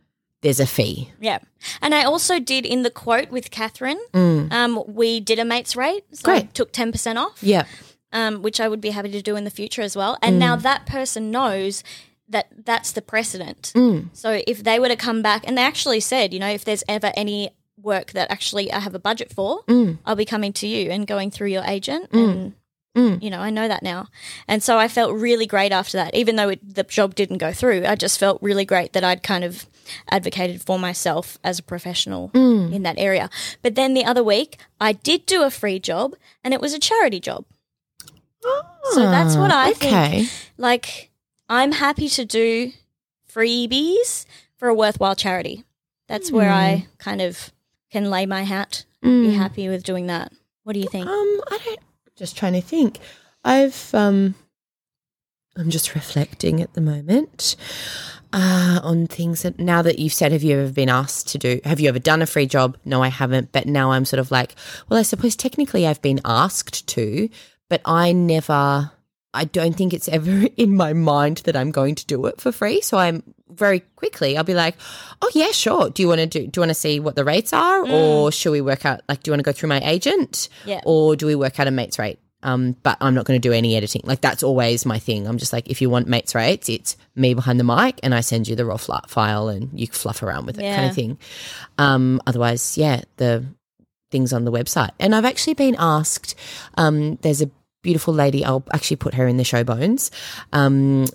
there's 0.41 0.59
a 0.61 0.67
fee. 0.67 1.11
Yeah. 1.21 1.39
And 1.81 1.95
I 1.95 2.03
also 2.05 2.41
did 2.41 2.67
in 2.67 2.83
the 2.83 2.91
quote 2.91 3.31
with 3.31 3.51
Catherine, 3.51 4.01
um, 4.15 4.83
we 4.89 5.21
did 5.21 5.39
a 5.39 5.45
mate's 5.45 5.77
rate. 5.77 6.05
So 6.13 6.33
I 6.33 6.37
Mm. 6.37 6.41
Great. 6.41 6.55
took 6.55 6.73
10% 6.73 7.17
off. 7.17 7.39
Yeah, 7.43 7.65
um, 8.13 8.43
which 8.43 8.61
I 8.61 8.67
would 8.69 8.81
be 8.81 8.91
happy 8.91 9.11
to 9.13 9.23
do 9.23 9.37
in 9.37 9.45
the 9.45 9.51
future 9.51 9.83
as 9.83 9.95
well. 9.97 10.19
And 10.23 10.39
now 10.39 10.57
that 10.57 10.87
person 10.87 11.31
knows 11.31 11.85
that 12.29 12.47
that's 12.65 12.93
the 12.93 13.03
precedent. 13.03 13.73
So 14.15 14.41
if 14.47 14.65
they 14.65 14.79
were 14.79 14.89
to 14.89 14.97
come 14.97 15.21
back, 15.23 15.45
and 15.47 15.57
they 15.59 15.63
actually 15.63 16.01
said, 16.01 16.33
you 16.33 16.41
know, 16.41 16.49
if 16.49 16.65
there's 16.65 16.83
ever 16.89 17.13
any 17.15 17.51
work 17.83 18.13
that 18.13 18.31
actually 18.31 18.73
I 18.73 18.81
have 18.81 18.95
a 18.95 18.99
budget 18.99 19.33
for, 19.33 19.63
mm. 19.65 19.99
I'll 20.05 20.17
be 20.17 20.25
coming 20.25 20.53
to 20.55 20.67
you 20.67 20.91
and 20.91 21.07
going 21.07 21.31
through 21.31 21.49
your 21.49 21.65
agent. 21.65 22.11
Mm. 22.11 22.31
And, 22.31 22.55
mm. 22.97 23.23
you 23.23 23.31
know, 23.31 23.41
I 23.41 23.51
know 23.51 23.69
that 23.69 23.83
now. 23.83 24.09
And 24.49 24.63
so 24.63 24.79
I 24.79 24.89
felt 24.89 25.15
really 25.15 25.47
great 25.47 25.73
after 25.73 25.97
that. 25.99 26.15
Even 26.15 26.37
though 26.37 26.51
it, 26.51 26.75
the 26.75 26.83
job 26.85 27.15
didn't 27.15 27.39
go 27.39 27.53
through, 27.53 27.85
I 27.87 27.95
just 27.95 28.19
felt 28.19 28.43
really 28.43 28.65
great 28.65 28.93
that 28.93 29.05
I'd 29.05 29.23
kind 29.23 29.45
of 29.45 29.67
advocated 30.11 30.63
for 30.63 30.79
myself 30.79 31.39
as 31.43 31.59
a 31.59 31.63
professional 31.63 32.31
in 32.73 32.83
that 32.85 32.99
area. 32.99 33.29
But 33.63 33.75
then 33.75 33.95
the 33.95 34.05
other 34.05 34.23
week, 34.23 34.59
I 34.81 34.93
did 34.93 35.27
do 35.27 35.43
a 35.43 35.51
free 35.51 35.81
job 35.81 36.15
and 36.45 36.55
it 36.55 36.61
was 36.61 36.73
a 36.73 36.79
charity 36.79 37.21
job. 37.21 37.45
Oh, 38.45 38.63
So 38.93 39.01
that's 39.03 39.37
what 39.37 39.51
I 39.51 39.69
Ah, 39.69 39.71
okay. 39.71 40.11
think. 40.25 40.31
Like, 40.57 41.11
I'm 41.49 41.73
happy 41.73 42.09
to 42.11 42.25
do 42.25 42.73
freebies 43.33 44.27
for 44.57 44.69
a 44.69 44.75
worthwhile 44.75 45.15
charity. 45.17 45.65
That's 46.09 46.31
where 46.31 46.51
I 46.51 46.77
hmm. 46.77 46.85
kind 46.99 47.23
of 47.23 47.53
can 47.93 48.11
lay 48.11 48.27
my 48.27 48.43
hat, 48.43 48.85
be 49.03 49.35
happy 49.35 49.69
with 49.69 49.85
doing 49.85 50.07
that. 50.09 50.33
What 50.65 50.73
do 50.73 50.81
you 50.81 50.89
think? 50.89 51.07
Um, 51.07 51.41
I 51.51 51.59
don't. 51.65 51.81
Just 52.17 52.37
trying 52.37 52.55
to 52.55 52.61
think. 52.61 52.99
I've 53.45 53.95
um, 53.95 54.35
I'm 55.57 55.71
just 55.71 55.95
reflecting 55.95 56.61
at 56.63 56.73
the 56.75 56.81
moment 56.81 57.57
uh, 58.33 58.81
on 58.83 59.07
things 59.07 59.43
that 59.43 59.59
now 59.59 59.83
that 59.83 59.99
you've 59.99 60.13
said, 60.13 60.33
have 60.33 60.43
you 60.43 60.59
ever 60.59 60.73
been 60.73 60.89
asked 60.89 61.29
to 61.29 61.39
do? 61.39 61.61
Have 61.65 61.81
you 61.81 61.89
ever 61.89 61.99
done 61.99 62.23
a 62.23 62.27
free 62.27 62.47
job? 62.47 62.79
No, 62.85 63.03
I 63.03 63.09
haven't. 63.09 63.53
But 63.53 63.67
now 63.67 63.93
I'm 63.93 64.05
sort 64.05 64.21
of 64.21 64.31
like, 64.31 64.55
well, 64.89 64.99
I 64.99 65.03
suppose 65.03 65.37
technically 65.37 65.87
I've 65.87 66.03
been 66.03 66.21
asked 66.25 66.87
to, 66.89 67.29
but 67.69 67.81
I 67.85 68.13
never. 68.13 68.93
I 69.35 69.45
don't 69.45 69.75
think 69.75 69.93
it's 69.95 70.09
ever 70.09 70.47
in 70.57 70.77
my 70.77 70.93
mind 70.93 71.39
that 71.45 71.57
I'm 71.57 71.71
going 71.71 71.95
to 71.97 72.07
do 72.07 72.27
it 72.27 72.41
for 72.41 72.53
free. 72.53 72.81
So 72.83 72.99
I'm 72.99 73.23
very 73.49 73.81
quickly, 73.97 74.37
I'll 74.37 74.45
be 74.45 74.55
like, 74.55 74.77
oh 75.21 75.31
yeah, 75.35 75.51
sure. 75.53 75.91
Do 75.91 76.03
you 76.03 76.09
want 76.09 76.21
to 76.21 76.27
do? 76.27 76.47
Do 76.47 76.59
you 76.59 76.61
want 76.63 76.71
to 76.71 76.75
see 76.75 77.01
what 77.01 77.17
the 77.17 77.25
rates 77.25 77.53
are, 77.53 77.87
or 77.87 78.33
should 78.33 78.53
we 78.53 78.61
work 78.61 78.85
out? 78.87 79.01
Like, 79.09 79.23
do 79.23 79.31
you 79.31 79.33
want 79.33 79.41
to 79.41 79.45
go 79.45 79.53
through 79.53 79.69
my 79.69 79.81
agent, 79.81 80.49
Yeah. 80.65 80.81
or 80.85 81.17
do 81.17 81.27
we 81.27 81.35
work 81.35 81.59
out 81.61 81.67
a 81.67 81.71
mates 81.71 81.99
rate? 81.99 82.19
Um, 82.45 82.75
but 82.83 82.97
I'm 83.01 83.15
not 83.15 83.25
going 83.25 83.41
to 83.41 83.49
do 83.49 83.53
any 83.53 83.77
editing. 83.77 84.01
Like 84.05 84.21
that's 84.21 84.43
always 84.43 84.85
my 84.85 84.99
thing. 84.99 85.29
I'm 85.29 85.39
just 85.39 85.53
like, 85.53 85.69
if 85.71 85.81
you 85.81 85.89
want 85.89 86.09
mates 86.09 86.35
rates, 86.35 86.69
it's 86.69 86.97
me 87.15 87.35
behind 87.35 87.61
the 87.61 87.65
mic, 87.65 88.01
and 88.03 88.15
I 88.15 88.21
send 88.21 88.49
you 88.49 88.57
the 88.57 88.65
raw 88.65 88.79
file, 88.79 89.49
and 89.49 89.71
you 89.79 89.87
fluff 89.87 90.23
around 90.23 90.47
with 90.47 90.59
it, 90.59 90.63
kind 90.75 90.89
of 90.91 90.95
thing. 90.95 91.19
Um, 91.79 92.21
otherwise, 92.27 92.77
yeah, 92.77 93.03
the 93.19 93.45
things 94.11 94.33
on 94.33 94.45
the 94.45 94.53
website. 94.53 94.91
And 94.99 95.15
I've 95.15 95.25
actually 95.25 95.55
been 95.55 95.77
asked. 95.79 96.35
Um, 96.77 97.17
there's 97.23 97.43
a 97.43 97.51
beautiful 97.83 98.15
lady. 98.15 98.45
I'll 98.45 98.65
actually 98.73 98.97
put 98.97 99.15
her 99.15 99.27
in 99.27 99.37
the 99.37 99.45
show 99.45 99.65
bones. 99.65 100.11
Um, 100.53 101.07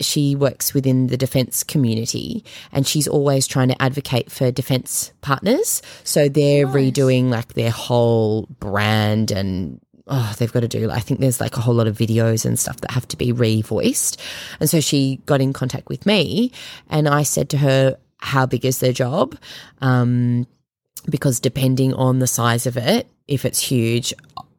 she 0.00 0.34
works 0.34 0.74
within 0.74 1.08
the 1.08 1.16
defence 1.16 1.62
community, 1.62 2.44
and 2.72 2.86
she's 2.86 3.08
always 3.08 3.46
trying 3.46 3.68
to 3.68 3.82
advocate 3.82 4.30
for 4.30 4.50
defence 4.50 5.12
partners. 5.20 5.82
So 6.04 6.28
they're 6.28 6.66
redoing 6.66 7.28
like 7.30 7.54
their 7.54 7.70
whole 7.70 8.46
brand 8.58 9.30
and 9.30 9.80
oh, 10.06 10.34
they've 10.38 10.52
got 10.52 10.60
to 10.60 10.68
do. 10.68 10.90
I 10.90 11.00
think 11.00 11.20
there's 11.20 11.40
like 11.40 11.56
a 11.56 11.60
whole 11.60 11.74
lot 11.74 11.88
of 11.88 11.96
videos 11.96 12.44
and 12.44 12.58
stuff 12.58 12.80
that 12.80 12.92
have 12.92 13.08
to 13.08 13.16
be 13.16 13.32
revoiced. 13.32 14.18
And 14.60 14.70
so 14.70 14.80
she 14.80 15.20
got 15.26 15.40
in 15.40 15.52
contact 15.52 15.88
with 15.88 16.06
me, 16.06 16.52
and 16.88 17.08
I 17.08 17.22
said 17.22 17.50
to 17.50 17.58
her, 17.58 17.98
"How 18.18 18.46
big 18.46 18.64
is 18.64 18.78
their 18.78 18.92
job?" 18.92 19.36
Um, 19.80 20.46
because 21.08 21.38
depending 21.38 21.94
on 21.94 22.18
the 22.18 22.26
size 22.26 22.66
of 22.66 22.76
it, 22.76 23.08
if 23.28 23.44
it's 23.44 23.60
huge, 23.60 24.14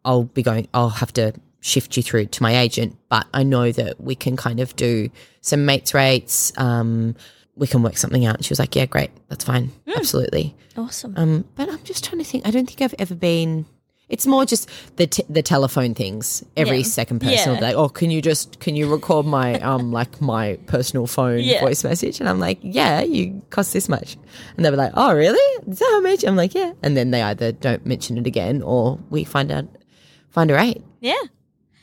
I'll 0.06 0.24
be 0.24 0.44
going. 0.44 0.68
I'll 0.74 0.90
have 0.90 1.14
to 1.14 1.34
shift 1.62 1.98
you 1.98 2.04
through 2.04 2.28
to 2.28 2.44
my 2.44 2.58
agent. 2.58 2.96
But 3.10 3.28
I 3.34 3.44
know 3.44 3.72
that 3.72 4.00
we 4.00 4.16
can 4.16 4.36
kind 4.38 4.60
of 4.60 4.76
do 4.76 5.10
some 5.42 5.66
mates 5.66 5.94
rates. 5.94 6.52
Um, 6.58 7.16
we 7.56 7.68
can 7.68 7.82
work 7.82 7.98
something 7.98 8.26
out. 8.26 8.36
And 8.36 8.46
she 8.46 8.52
was 8.52 8.60
like, 8.60 8.76
"Yeah, 8.76 8.86
great, 8.86 9.12
that's 9.30 9.44
fine, 9.44 9.72
absolutely." 9.96 10.56
Awesome. 10.78 11.14
Um, 11.18 11.46
but 11.56 11.70
I'm 11.70 11.84
just 11.84 12.04
trying 12.04 12.20
to 12.20 12.24
think. 12.24 12.46
I 12.48 12.52
don't 12.52 12.68
think 12.68 12.82
I've 12.82 12.96
ever 13.00 13.16
been. 13.16 13.66
It's 14.10 14.26
more 14.26 14.46
just 14.46 14.70
the 14.96 15.06
t- 15.08 15.26
the 15.28 15.42
telephone 15.42 15.94
things. 15.94 16.42
Every 16.56 16.78
Yeah. 16.78 16.84
second 16.84 17.20
person 17.20 17.50
will 17.52 17.58
be 17.58 17.64
like, 17.66 17.76
"Oh, 17.76 17.90
can 17.90 18.10
you 18.12 18.22
just 18.22 18.60
can 18.62 18.76
you 18.76 18.90
record 18.90 19.26
my 19.26 19.60
um 19.60 19.92
like 20.00 20.22
my 20.22 20.58
personal 20.68 21.08
phone 21.08 21.40
Yeah. 21.40 21.60
voice 21.62 21.84
message?" 21.84 22.20
And 22.22 22.30
I'm 22.30 22.40
like, 22.40 22.60
"Yeah, 22.62 23.02
you 23.02 23.42
cost 23.50 23.74
this 23.74 23.90
much." 23.90 24.16
And 24.56 24.64
they'll 24.64 24.72
be 24.72 24.78
like, 24.78 24.94
"Oh, 24.94 25.14
really? 25.14 25.40
Is 25.70 25.80
that 25.80 25.90
how 25.92 26.00
much?" 26.02 26.24
I'm 26.24 26.38
like, 26.38 26.54
"Yeah." 26.54 26.72
And 26.84 26.96
then 26.96 27.12
they 27.12 27.22
either 27.24 27.52
don't 27.52 27.86
mention 27.86 28.18
it 28.18 28.28
again, 28.28 28.62
or 28.62 28.98
we 29.10 29.24
find 29.26 29.52
out 29.52 29.66
find 30.30 30.52
a 30.52 30.54
rate. 30.54 30.84
yeah, 31.02 31.16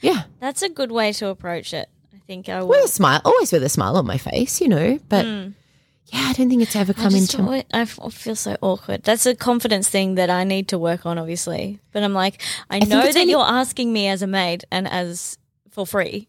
Yeah, 0.04 0.22
that's 0.40 0.62
a 0.62 0.68
good 0.68 0.92
way 0.92 1.12
to 1.14 1.28
approach 1.28 1.72
it. 1.74 1.88
I 2.14 2.18
think 2.26 2.48
I 2.48 2.62
with 2.62 2.84
a 2.84 2.88
smile, 2.88 3.20
always 3.24 3.52
with 3.52 3.62
a 3.62 3.68
smile 3.68 3.96
on 3.96 4.06
my 4.06 4.18
face, 4.18 4.60
you 4.60 4.68
know. 4.68 4.98
But 5.08 5.24
yeah, 5.26 6.20
I 6.28 6.32
don't 6.34 6.48
think 6.48 6.62
it's 6.62 6.76
ever. 6.76 6.92
I, 6.96 7.00
come 7.02 7.10
just, 7.10 7.34
into. 7.34 7.42
alwa- 7.44 7.64
I 7.72 7.80
I 7.82 7.84
feel 8.10 8.36
so 8.36 8.56
awkward. 8.60 9.02
That's 9.02 9.26
a 9.26 9.34
confidence 9.34 9.88
thing 9.88 10.14
that 10.16 10.30
I 10.30 10.44
need 10.44 10.68
to 10.68 10.78
work 10.78 11.06
on, 11.06 11.18
obviously. 11.18 11.80
But 11.92 12.02
I'm 12.02 12.12
like, 12.14 12.40
I, 12.70 12.78
think 12.80 12.90
know 12.90 13.02
that 13.02 13.16
only- 13.16 13.30
you're 13.30 13.40
asking 13.40 13.92
me 13.92 14.08
as 14.08 14.22
a 14.22 14.26
maid 14.26 14.64
and 14.70 14.86
as 14.88 15.38
for 15.70 15.86
free. 15.86 16.28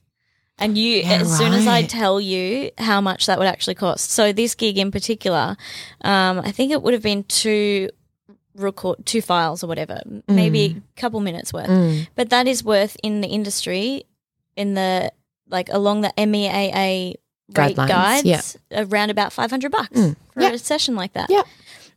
And 0.58 0.78
you, 0.78 1.00
Yeah, 1.00 1.20
as 1.20 1.38
soon 1.38 1.52
as 1.52 1.68
I 1.68 1.84
tell 1.84 2.22
you 2.22 2.72
how 2.78 3.02
much 3.02 3.26
that 3.26 3.38
would 3.40 3.48
actually 3.48 3.76
cost. 3.76 4.10
So 4.12 4.32
this 4.32 4.56
gig 4.56 4.78
in 4.78 4.90
particular, 4.90 5.58
um, 6.02 6.40
I 6.40 6.52
think 6.52 6.72
it 6.72 6.82
would 6.82 6.94
have 6.94 7.04
been 7.04 7.26
two 7.26 7.90
record, 8.56 9.06
two 9.06 9.22
files 9.22 9.64
or 9.64 9.68
whatever, 9.68 10.02
maybe 10.28 10.70
Mm. 10.70 10.78
a 10.98 11.02
couple 11.02 11.20
minutes 11.20 11.52
worth. 11.54 12.08
But 12.16 12.30
that 12.30 12.48
is 12.48 12.64
worth 12.64 12.96
in 13.04 13.22
the 13.22 13.28
industry, 13.28 14.06
in 14.56 14.74
the 14.74 15.12
like 15.50 15.70
along 15.70 16.02
the 16.02 16.14
MEAA 16.18 17.16
rate 17.56 17.76
Guidelines, 17.76 17.88
guides, 17.88 18.58
yeah. 18.72 18.84
around 18.84 19.10
about 19.12 19.32
five 19.34 19.50
hundred 19.52 19.72
bucks 19.72 19.98
Mm, 20.00 20.16
for 20.34 20.42
yeah. 20.42 20.52
a 20.52 20.58
session 20.58 20.96
like 20.96 21.14
that. 21.14 21.30
Yeah. 21.30 21.44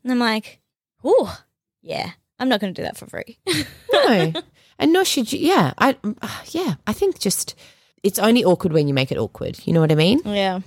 And 0.03 0.13
I'm 0.13 0.19
like, 0.19 0.61
oh, 1.05 1.39
yeah, 1.83 2.11
I'm 2.39 2.49
not 2.49 2.61
going 2.61 2.75
to 2.75 2.81
do 2.83 2.85
that 2.85 2.97
for 2.97 3.07
free. 3.07 3.39
no, 3.93 4.33
and 4.79 4.93
nor 4.93 5.05
should 5.05 5.33
you. 5.33 5.39
Yeah, 5.41 5.73
I 5.79 5.97
uh, 6.23 6.29
yeah, 6.51 6.75
I 6.87 6.93
think 6.93 7.19
just 7.19 7.55
it's 8.03 8.19
only 8.19 8.45
awkward 8.45 8.73
when 8.73 8.87
you 8.89 8.95
make 8.95 9.11
it 9.11 9.19
awkward. 9.19 9.59
You 9.65 9.73
know 9.73 9.81
what 9.81 9.93
I 9.93 9.97
mean? 9.97 10.21
yeah. 10.25 10.61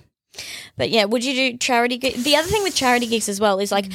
But 0.77 0.89
yeah, 0.89 1.05
would 1.05 1.23
you 1.25 1.33
do 1.33 1.57
charity 1.57 1.97
gigs? 1.97 2.23
The 2.23 2.35
other 2.37 2.47
thing 2.47 2.63
with 2.63 2.73
charity 2.73 3.05
gigs 3.05 3.27
as 3.29 3.39
well 3.41 3.59
is 3.59 3.71
like 3.71 3.85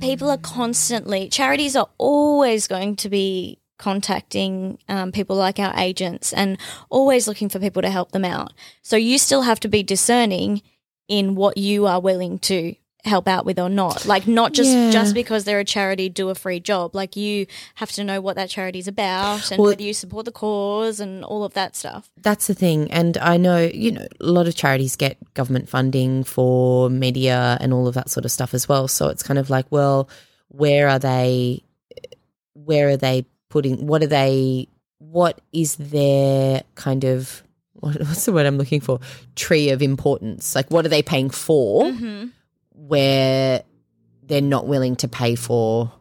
people 0.00 0.30
are 0.30 0.38
constantly, 0.38 1.28
charities 1.28 1.76
are 1.76 1.88
always 1.98 2.66
going 2.66 2.96
to 2.96 3.08
be 3.08 3.58
contacting 3.78 4.78
um, 4.88 5.10
people 5.10 5.36
like 5.36 5.58
our 5.58 5.74
agents 5.78 6.32
and 6.32 6.58
always 6.90 7.26
looking 7.26 7.48
for 7.48 7.58
people 7.58 7.80
to 7.82 7.90
help 7.90 8.12
them 8.12 8.24
out. 8.24 8.52
So 8.82 8.96
you 8.96 9.16
still 9.18 9.42
have 9.42 9.60
to 9.60 9.68
be 9.68 9.82
discerning 9.82 10.62
in 11.08 11.34
what 11.34 11.56
you 11.56 11.86
are 11.86 12.00
willing 12.00 12.38
to 12.40 12.74
help 13.04 13.26
out 13.26 13.46
with 13.46 13.58
or 13.58 13.68
not. 13.68 14.04
Like 14.06 14.26
not 14.28 14.52
just 14.52 14.70
Yeah. 14.70 14.90
just 14.90 15.14
because 15.14 15.44
they're 15.44 15.60
a 15.60 15.64
charity 15.64 16.08
do 16.08 16.28
a 16.28 16.34
free 16.34 16.60
job. 16.60 16.94
Like 16.94 17.16
you 17.16 17.46
have 17.76 17.90
to 17.92 18.04
know 18.04 18.20
what 18.20 18.36
that 18.36 18.50
charity's 18.50 18.86
about 18.88 19.50
and 19.50 19.58
Well- 19.58 19.70
whether 19.70 19.82
you 19.82 19.94
support 19.94 20.24
the 20.26 20.32
cause 20.32 21.00
and 21.00 21.24
all 21.24 21.42
of 21.44 21.54
that 21.54 21.76
stuff. 21.76 22.10
That's 22.20 22.46
the 22.46 22.54
thing, 22.54 22.90
and 22.90 23.16
I 23.18 23.36
know 23.36 23.58
you 23.72 23.92
know 23.92 24.06
a 24.20 24.24
lot 24.26 24.46
of 24.48 24.54
charities 24.54 24.96
get 24.96 25.16
government 25.34 25.68
funding 25.68 26.24
for 26.24 26.90
media 26.90 27.56
and 27.60 27.72
all 27.72 27.86
of 27.88 27.94
that 27.94 28.10
sort 28.10 28.24
of 28.24 28.32
stuff 28.32 28.52
as 28.54 28.68
well. 28.68 28.86
So 28.88 29.08
it's 29.08 29.22
kind 29.22 29.38
of 29.38 29.48
like, 29.50 29.66
well, 29.70 30.08
where 30.48 30.88
are 30.88 30.98
they? 30.98 31.62
Where 32.54 32.88
are 32.90 32.96
they 32.96 33.24
putting? 33.48 33.86
What 33.86 34.02
are 34.02 34.06
they? 34.08 34.68
What 34.98 35.40
is 35.52 35.76
their 35.76 36.62
kind 36.74 37.04
of? 37.04 37.42
What, 37.74 37.96
what's 38.00 38.26
the 38.26 38.32
word 38.32 38.44
I'm 38.46 38.58
looking 38.58 38.80
for? 38.80 39.00
Tree 39.36 39.70
of 39.70 39.80
importance. 39.80 40.54
Like, 40.54 40.70
what 40.70 40.84
are 40.84 40.90
they 40.90 41.02
paying 41.02 41.30
for? 41.30 41.84
Mm-hmm. 41.84 42.26
Where 42.74 43.62
they're 44.22 44.40
not 44.40 44.66
willing 44.66 44.96
to 44.96 45.08
pay 45.08 45.34
for 45.34 45.92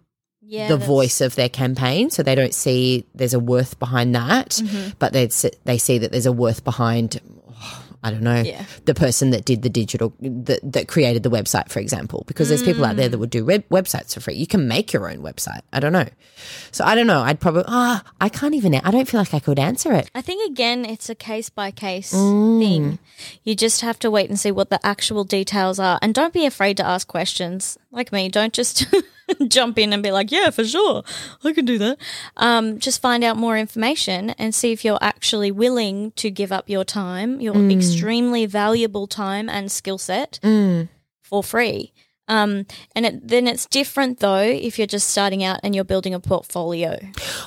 Yeah. 0.41 0.67
the 0.67 0.75
that's- 0.75 0.87
voice 0.87 1.21
of 1.21 1.35
their 1.35 1.49
campaign, 1.49 2.09
so 2.09 2.23
they 2.23 2.35
don't 2.35 2.53
see 2.53 3.05
there's 3.15 3.33
a 3.33 3.39
worth 3.39 3.79
behind 3.79 4.15
that, 4.15 4.49
Mm-hmm. 4.51 4.89
but 4.99 5.13
they 5.13 5.27
they 5.65 5.77
see 5.77 5.97
that 5.99 6.11
there's 6.11 6.25
a 6.25 6.31
worth 6.31 6.63
behind. 6.63 7.19
Oh, 8.03 8.07
I 8.07 8.11
don't 8.11 8.21
know 8.21 8.41
Yeah. 8.41 8.63
the 8.85 8.93
person 8.93 9.29
that 9.31 9.45
did 9.45 9.61
the 9.61 9.69
digital 9.69 10.13
that, 10.21 10.59
that 10.63 10.87
created 10.87 11.23
the 11.23 11.29
website, 11.29 11.69
for 11.69 11.79
example, 11.79 12.23
because 12.27 12.49
there's 12.49 12.63
people 12.63 12.85
out 12.85 12.95
there 12.95 13.09
that 13.09 13.17
would 13.17 13.29
do 13.29 13.43
web, 13.45 13.67
websites 13.69 14.13
for 14.13 14.19
free. 14.21 14.35
You 14.35 14.47
can 14.47 14.67
make 14.67 14.93
your 14.93 15.09
own 15.09 15.17
website. 15.19 15.61
I 15.73 15.79
don't 15.79 15.93
know, 15.93 16.07
so 16.71 16.83
I 16.85 16.95
don't 16.95 17.07
know. 17.07 17.21
I'd 17.21 17.39
probably 17.39 17.63
ah, 17.67 18.03
I 18.21 18.29
can't 18.29 18.55
even. 18.55 18.73
I 18.75 18.91
don't 18.91 19.07
feel 19.07 19.19
like 19.19 19.33
I 19.33 19.39
could 19.39 19.59
answer 19.59 19.93
it. 19.93 20.09
I 20.15 20.21
think 20.21 20.49
again, 20.49 20.85
it's 20.85 21.09
a 21.09 21.15
case 21.15 21.49
by 21.49 21.71
case 21.71 22.13
Mm. 22.13 22.59
thing. 22.59 22.99
You 23.43 23.55
just 23.55 23.81
have 23.81 23.99
to 23.99 24.09
wait 24.11 24.29
and 24.29 24.39
see 24.39 24.51
what 24.51 24.69
the 24.69 24.79
actual 24.85 25.23
details 25.23 25.79
are, 25.79 25.99
and 26.01 26.13
don't 26.13 26.33
be 26.33 26.45
afraid 26.45 26.77
to 26.77 26.85
ask 26.85 27.07
questions. 27.07 27.77
Like 27.91 28.11
me, 28.11 28.29
don't 28.29 28.53
just 28.53 28.85
jump 29.47 29.77
in 29.77 29.93
and 29.93 30.01
be 30.03 30.11
like, 30.11 30.31
"Yeah, 30.31 30.49
for 30.49 30.63
sure, 30.65 31.03
I 31.43 31.53
can 31.53 31.65
do 31.65 31.77
that." 31.77 31.97
Um, 32.37 32.79
just 32.79 33.01
find 33.01 33.23
out 33.23 33.37
more 33.37 33.57
information 33.57 34.31
and 34.31 34.53
see 34.55 34.71
if 34.71 34.83
you're 34.85 34.99
actually 35.01 35.51
willing 35.51 36.11
to 36.17 36.29
give 36.31 36.51
up 36.51 36.69
your 36.69 36.83
time, 36.83 37.39
your 37.41 37.53
Mm. 37.55 37.71
extremely 37.75 38.45
valuable 38.45 39.07
time 39.07 39.49
and 39.49 39.71
skill 39.71 39.97
set 39.97 40.39
for 41.21 41.43
free. 41.43 41.91
Um, 42.27 42.65
and 42.95 43.05
it, 43.07 43.27
then 43.27 43.47
it's 43.47 43.65
different 43.65 44.19
though 44.19 44.37
if 44.37 44.77
you're 44.77 44.85
just 44.87 45.09
starting 45.09 45.43
out 45.43 45.59
and 45.63 45.73
you're 45.73 45.83
building 45.83 46.13
a 46.13 46.19
portfolio. 46.19 46.99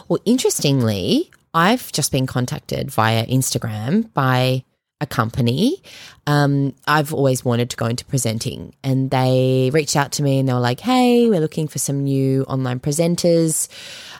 Well, 0.08 0.18
interestingly, 0.24 1.30
I've 1.54 1.92
just 1.92 2.10
been 2.12 2.26
contacted 2.26 2.90
via 2.90 3.24
Instagram 3.26 4.12
by 4.12 4.64
a 5.02 5.06
company. 5.06 5.82
Um, 6.26 6.74
I've 6.86 7.12
always 7.12 7.44
wanted 7.44 7.68
to 7.70 7.76
go 7.76 7.86
into 7.86 8.04
presenting, 8.06 8.74
and 8.82 9.10
they 9.10 9.70
reached 9.74 9.96
out 9.96 10.12
to 10.12 10.22
me 10.22 10.38
and 10.38 10.48
they 10.48 10.54
were 10.54 10.60
like, 10.60 10.80
"Hey, 10.80 11.28
we're 11.28 11.40
looking 11.40 11.68
for 11.68 11.78
some 11.78 12.04
new 12.04 12.44
online 12.44 12.80
presenters. 12.80 13.68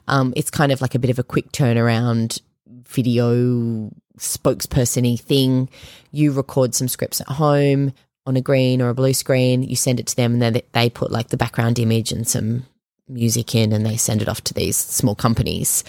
Um, 0.08 0.34
it's 0.36 0.50
kind 0.50 0.72
of 0.72 0.80
like 0.82 0.94
a 0.94 0.98
bit 0.98 1.10
of 1.10 1.18
a 1.18 1.22
quick 1.24 1.52
turnaround 1.52 2.40
video 2.66 3.90
spokespersony 4.18 5.18
thing. 5.18 5.68
You 6.10 6.32
record 6.32 6.74
some 6.74 6.88
scripts 6.88 7.20
at 7.22 7.28
home." 7.28 7.92
On 8.24 8.36
a 8.36 8.40
green 8.40 8.80
or 8.80 8.88
a 8.88 8.94
blue 8.94 9.14
screen, 9.14 9.64
you 9.64 9.74
send 9.74 9.98
it 9.98 10.06
to 10.06 10.14
them, 10.14 10.34
and 10.34 10.40
then 10.42 10.52
they- 10.52 10.62
they 10.72 10.88
put 10.88 11.10
like 11.10 11.28
the 11.30 11.36
background 11.36 11.80
image 11.80 12.12
and 12.12 12.24
some 12.26 12.66
music 13.08 13.52
in, 13.56 13.72
and 13.72 13.84
they 13.84 13.96
send 13.96 14.22
it 14.22 14.28
off 14.28 14.44
to 14.44 14.54
these 14.54 14.76
small 14.76 15.16
companies 15.16 15.82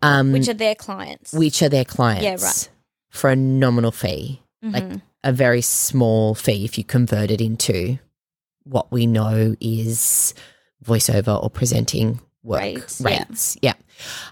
um, 0.00 0.30
Which 0.30 0.48
are 0.48 0.54
their 0.54 0.76
clients? 0.76 1.32
which 1.32 1.62
are 1.62 1.68
their 1.68 1.84
clients 1.84 2.22
Yeah, 2.22 2.36
right. 2.46 2.68
For 3.14 3.30
a 3.30 3.36
nominal 3.36 3.92
fee, 3.92 4.42
like 4.62 4.82
Mm-hmm. 4.84 4.96
a 5.22 5.32
very 5.32 5.60
small 5.62 6.34
fee 6.34 6.64
if 6.64 6.76
you 6.78 6.84
convert 6.84 7.30
it 7.30 7.40
into 7.40 7.98
what 8.64 8.90
we 8.90 9.06
know 9.06 9.54
is 9.60 10.34
voiceover 10.84 11.42
or 11.42 11.48
presenting 11.50 12.20
work 12.42 12.60
Rates, 12.60 13.00
rates. 13.00 13.56
yeah. 13.62 13.72
Yeah. 13.72 13.74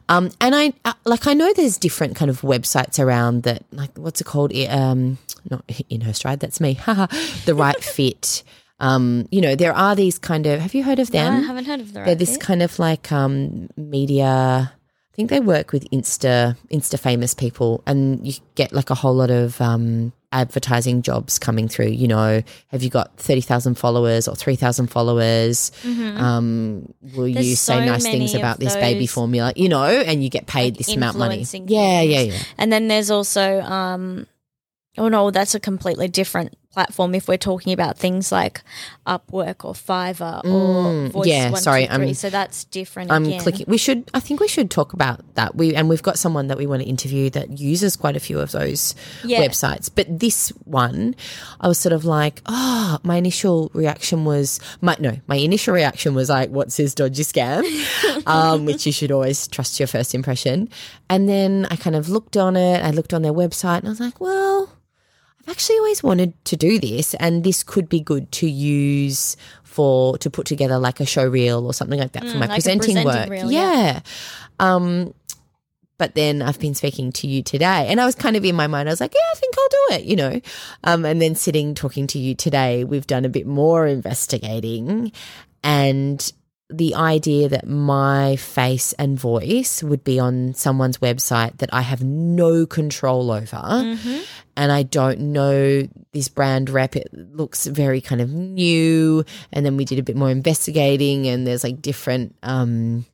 Um, 0.09 0.31
and 0.41 0.55
I 0.55 0.73
uh, 0.85 0.95
like 1.05 1.27
I 1.29 1.35
know 1.35 1.53
there's 1.53 1.79
different 1.79 2.17
kind 2.17 2.31
of 2.31 2.41
websites 2.41 2.99
around 2.99 3.45
that 3.45 3.63
like 3.73 3.97
what's 3.97 4.21
it 4.21 4.25
called? 4.25 4.53
Um, 4.69 5.19
not 5.49 5.65
in 5.89 6.01
her 6.03 6.13
stride. 6.13 6.41
That's 6.41 6.61
me. 6.61 6.79
The 7.47 7.55
right 7.55 7.83
fit. 7.97 8.43
Um, 8.81 9.29
you 9.31 9.41
know, 9.41 9.55
there 9.55 9.73
are 9.73 9.95
these 9.95 10.19
kind 10.19 10.47
of. 10.47 10.59
Have 10.61 10.75
you 10.75 10.83
heard 10.83 10.99
of 10.99 11.13
No, 11.13 11.21
them? 11.21 11.35
I 11.35 11.47
haven't 11.47 11.67
heard 11.67 11.81
of 11.81 11.93
the 11.93 12.01
They're 12.01 12.17
this 12.17 12.33
Fit. 12.33 12.41
kind 12.41 12.63
of 12.63 12.79
like 12.81 13.13
um, 13.13 13.69
media. 13.77 14.73
I 15.13 15.15
think 15.15 15.29
they 15.29 15.41
work 15.41 15.73
with 15.73 15.89
Insta 15.91 16.57
Insta 16.71 16.99
famous 16.99 17.35
people, 17.35 17.83
and 17.87 18.27
you 18.27 18.33
get 18.55 18.73
like 18.73 18.89
a 18.89 18.95
whole 18.95 19.15
lot 19.15 19.31
of 19.31 19.61
um, 19.61 20.15
advertising 20.33 21.03
jobs 21.03 21.39
coming 21.39 21.69
through. 21.69 21.89
You 21.89 22.09
know, 22.09 22.43
have 22.69 22.83
you 22.83 22.89
got 22.89 23.15
thirty 23.19 23.43
thousand 23.43 23.75
followers 23.75 24.27
or 24.27 24.35
three 24.35 24.57
thousand 24.57 24.87
followers? 24.87 25.71
Um, 25.85 26.95
will 27.15 27.29
you 27.29 27.35
Mm-hmm. 27.35 27.43
Say 27.43 27.55
so 27.55 27.85
nice 27.85 28.05
things 28.05 28.35
about 28.35 28.59
this 28.59 28.75
baby 28.75 29.07
formula? 29.07 29.53
You 29.55 29.69
know, 29.69 29.85
and 29.85 30.25
you 30.25 30.31
get 30.31 30.47
paid 30.47 30.75
like, 30.75 30.79
this 30.79 30.97
amount 30.97 31.17
of 31.17 31.19
money. 31.19 31.41
influencing 31.41 31.69
Yeah, 31.69 32.01
yeah, 32.01 32.21
yeah. 32.21 32.39
And 32.57 32.73
then 32.73 32.89
there's 32.89 33.11
also, 33.11 33.61
um, 33.61 34.27
oh 34.97 35.09
no, 35.09 35.31
that's 35.31 35.55
a 35.55 35.61
completely 35.61 36.09
different 36.09 36.57
platform 36.73 37.15
if 37.15 37.29
we're 37.29 37.37
talking 37.37 37.73
about 37.73 37.99
things 37.99 38.33
like 38.33 38.63
Upwork 39.07 39.65
or 39.65 39.75
Fiverr 39.75 40.45
or 40.45 40.73
Mm, 40.93 41.11
Voice 41.13 41.27
yeah, 41.27 41.51
One, 41.51 41.61
sorry, 41.61 41.87
Two, 41.87 41.95
Three. 41.95 42.05
I'm- 42.07 42.15
so 42.15 42.31
that's 42.31 42.65
different. 42.65 43.11
I'm 43.13 43.25
again. 43.25 43.41
clicking. 43.41 43.67
We 43.69 43.79
should. 43.79 44.11
I 44.15 44.21
think 44.21 44.41
we 44.41 44.49
should 44.49 44.71
talk 44.71 44.93
about 44.93 45.21
that. 45.35 45.55
We 45.55 45.75
and 45.75 45.89
we've 45.89 46.03
got 46.03 46.19
someone 46.19 46.49
that 46.49 46.59
we 46.59 46.67
want 46.67 46.83
to 46.83 46.89
interview 46.89 47.31
that 47.31 47.59
uses 47.59 47.97
quite 47.97 48.17
a 48.17 48.21
few 48.21 48.39
of 48.41 48.53
those 48.53 48.95
Yeah. 49.25 49.41
websites. 49.41 49.91
But 49.95 50.07
this 50.19 50.49
one, 50.65 51.15
I 51.61 51.69
was 51.69 51.79
sort 51.79 51.93
of 51.93 52.05
like, 52.05 52.41
oh, 52.47 52.99
my 53.03 53.17
initial 53.17 53.71
reaction 53.75 54.25
was, 54.25 54.61
my 54.81 54.97
no, 54.99 55.19
my 55.27 55.37
initial 55.37 55.75
reaction 55.75 56.15
was 56.15 56.29
like, 56.31 56.51
what's 56.51 56.77
this 56.77 56.95
dodgy 56.95 57.23
scam? 57.25 57.63
um, 58.27 58.65
which 58.65 58.87
you 58.87 58.93
should 58.93 59.13
always 59.13 59.47
trust 59.49 59.79
your 59.81 59.87
first 59.87 60.15
impression. 60.15 60.69
And 61.11 61.29
then 61.29 61.67
I 61.71 61.77
kind 61.77 61.97
of 61.97 62.09
looked 62.09 62.37
on 62.37 62.57
it. 62.57 62.83
I 62.83 62.91
looked 62.91 63.13
on 63.13 63.23
their 63.23 63.33
website, 63.35 63.79
and 63.79 63.87
I 63.89 63.91
was 63.91 64.01
like, 64.01 64.21
well. 64.21 64.71
I've 65.43 65.51
actually 65.51 65.79
always 65.79 66.03
wanted 66.03 66.33
to 66.47 66.57
do 66.57 66.79
this, 66.79 67.15
and 67.15 67.43
this 67.43 67.63
could 67.63 67.89
be 67.89 68.01
good 68.01 68.31
to 68.33 68.49
use 68.49 69.37
for 69.65 70.17
to 70.19 70.31
put 70.31 70.47
together 70.47 70.79
like 70.79 71.01
a 71.01 71.07
show 71.07 71.27
reel 71.27 71.67
or 71.67 71.75
something 71.75 71.99
like 71.99 72.13
that 72.13 72.23
for 72.29 72.37
my 72.37 72.47
Mm, 72.47 72.49
like 72.49 72.57
presenting, 72.57 72.95
presenting 72.95 73.07
work. 73.07 73.29
reel, 73.31 73.51
yeah. 73.51 73.83
yeah. 73.83 74.01
Um, 74.61 75.15
but 75.99 76.15
then 76.15 76.43
I've 76.43 76.59
been 76.59 76.75
speaking 76.75 77.13
to 77.13 77.27
you 77.27 77.43
today, 77.43 77.87
and 77.89 78.01
I 78.01 78.07
was 78.07 78.15
kind 78.15 78.37
of 78.37 78.45
in 78.45 78.55
my 78.55 78.67
mind. 78.67 78.89
I 78.89 78.93
was 78.93 79.01
like, 79.01 79.15
yeah, 79.15 79.21
I 79.33 79.39
think 79.39 79.55
I'll 79.59 79.69
do 79.69 79.95
it, 79.97 80.05
you 80.05 80.17
know. 80.17 80.41
Um, 80.85 81.05
and 81.05 81.21
then 81.23 81.35
sitting 81.35 81.75
talking 81.75 82.07
to 82.09 82.19
you 82.19 82.35
today, 82.35 82.85
we've 82.85 83.07
done 83.07 83.25
a 83.25 83.29
bit 83.29 83.47
more 83.47 83.87
investigating, 83.87 85.13
and 85.65 86.33
the 86.73 86.95
idea 86.95 87.49
that 87.49 87.67
my 87.69 88.37
face 88.37 88.93
and 88.95 89.19
voice 89.19 89.83
would 89.83 90.03
be 90.05 90.19
on 90.19 90.55
someone's 90.55 90.99
website 90.99 91.59
that 91.59 91.69
I 91.73 91.83
have 91.83 92.03
no 92.03 92.67
control 92.67 93.31
over 93.31 93.57
Mm-hmm. 93.57 94.21
and 94.57 94.73
I 94.73 94.83
don't 94.83 95.21
know 95.33 95.87
this 96.13 96.29
brand 96.29 96.71
rep. 96.71 96.97
It 96.97 97.09
looks 97.13 97.67
very 97.67 98.01
kind 98.01 98.21
of 98.21 98.31
new. 98.31 99.25
And 99.53 99.65
then 99.65 99.77
we 99.77 99.85
did 99.85 99.99
a 99.99 100.03
bit 100.03 100.17
more 100.17 100.31
investigating, 100.31 101.27
and 101.29 101.47
there's 101.47 101.65
like 101.65 101.81
different 101.83 102.35
um, 102.43 103.07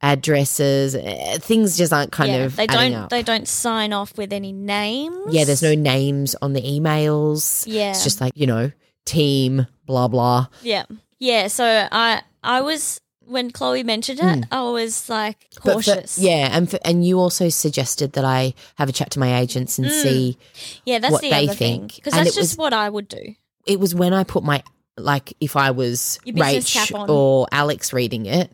addresses. 0.00 0.94
Eh, 0.94 1.38
Things 1.38 1.76
just 1.76 1.92
aren't 1.92 2.12
kind 2.12 2.30
yeah, 2.32 2.38
of 2.44 2.56
they 2.56 2.66
don't 2.66 2.94
up. 2.94 3.10
they 3.10 3.22
don't 3.22 3.46
sign 3.48 3.92
off 3.92 4.16
with 4.18 4.32
any 4.32 4.52
names. 4.52 5.16
yeah, 5.30 5.44
there's 5.44 5.62
no 5.62 5.74
names 5.74 6.34
on 6.42 6.52
the 6.52 6.62
emails. 6.62 7.64
Yeah. 7.66 7.90
It's 7.90 8.04
just 8.04 8.20
like 8.20 8.32
you 8.34 8.46
know, 8.46 8.70
team 9.04 9.66
blah 9.86 10.08
blah. 10.08 10.46
Yeah. 10.62 10.84
Yeah. 11.18 11.48
So 11.48 11.64
I 11.90 12.22
I 12.42 12.60
was 12.60 13.00
when 13.24 13.50
Chloe 13.52 13.84
mentioned 13.84 14.18
it, 14.20 14.44
I 14.50 14.62
was 14.62 15.08
like. 15.08 15.46
But 15.54 15.62
for- 15.62 15.72
cautious. 15.74 16.18
yeah, 16.18 16.48
and 16.52 16.68
for, 16.70 16.78
and 16.84 17.06
you 17.06 17.18
also 17.20 17.48
suggested 17.50 18.14
that 18.14 18.24
I 18.24 18.52
have 18.76 18.88
a 18.88 18.92
chat 18.92 19.10
to 19.12 19.20
my 19.20 19.38
agents 19.38 19.78
and 19.78 19.90
see. 19.90 20.36
Yeah, 20.84 20.98
that's 20.98 21.12
what 21.12 21.22
the 21.22 21.30
they 21.30 21.44
other 21.44 21.54
thing. 21.54 21.80
think. 21.82 21.94
Because 21.96 22.14
that's 22.14 22.34
just 22.34 22.52
was- 22.52 22.56
what 22.58 22.72
I 22.72 22.88
would 22.90 23.08
do. 23.08 23.34
It 23.66 23.78
was 23.78 23.94
when 23.94 24.12
I 24.12 24.24
put 24.24 24.42
my 24.42 24.62
like 24.98 25.34
if 25.40 25.56
I 25.56 25.70
was 25.70 26.18
Rach 26.26 27.08
or 27.08 27.46
Alex 27.52 27.92
reading 27.92 28.26
it, 28.26 28.50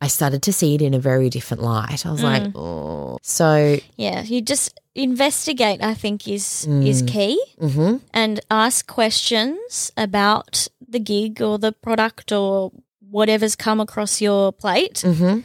I 0.00 0.08
started 0.08 0.42
to 0.42 0.52
see 0.52 0.74
it 0.74 0.82
in 0.82 0.94
a 0.94 0.98
very 0.98 1.30
different 1.30 1.62
light. 1.62 2.04
I 2.04 2.10
was 2.10 2.22
like, 2.22 2.42
Mm. 2.42 2.52
oh, 2.56 3.18
so 3.22 3.78
Yeah. 3.96 4.22
You 4.22 4.40
just 4.42 4.78
investigate, 4.96 5.80
I 5.82 5.94
think, 5.94 6.26
is 6.28 6.66
is 6.66 7.02
Mm. 7.04 7.08
key. 7.08 7.40
hmm 7.60 7.96
And 8.12 8.40
ask 8.50 8.86
questions 8.86 9.92
about 9.96 10.66
the 10.88 10.98
gig 11.00 11.40
or 11.40 11.56
the 11.58 11.72
product 11.72 12.32
or 12.32 12.72
whatever's 13.10 13.56
come 13.56 13.80
across 13.80 14.20
your 14.20 14.52
plate. 14.52 15.00
hmm 15.00 15.40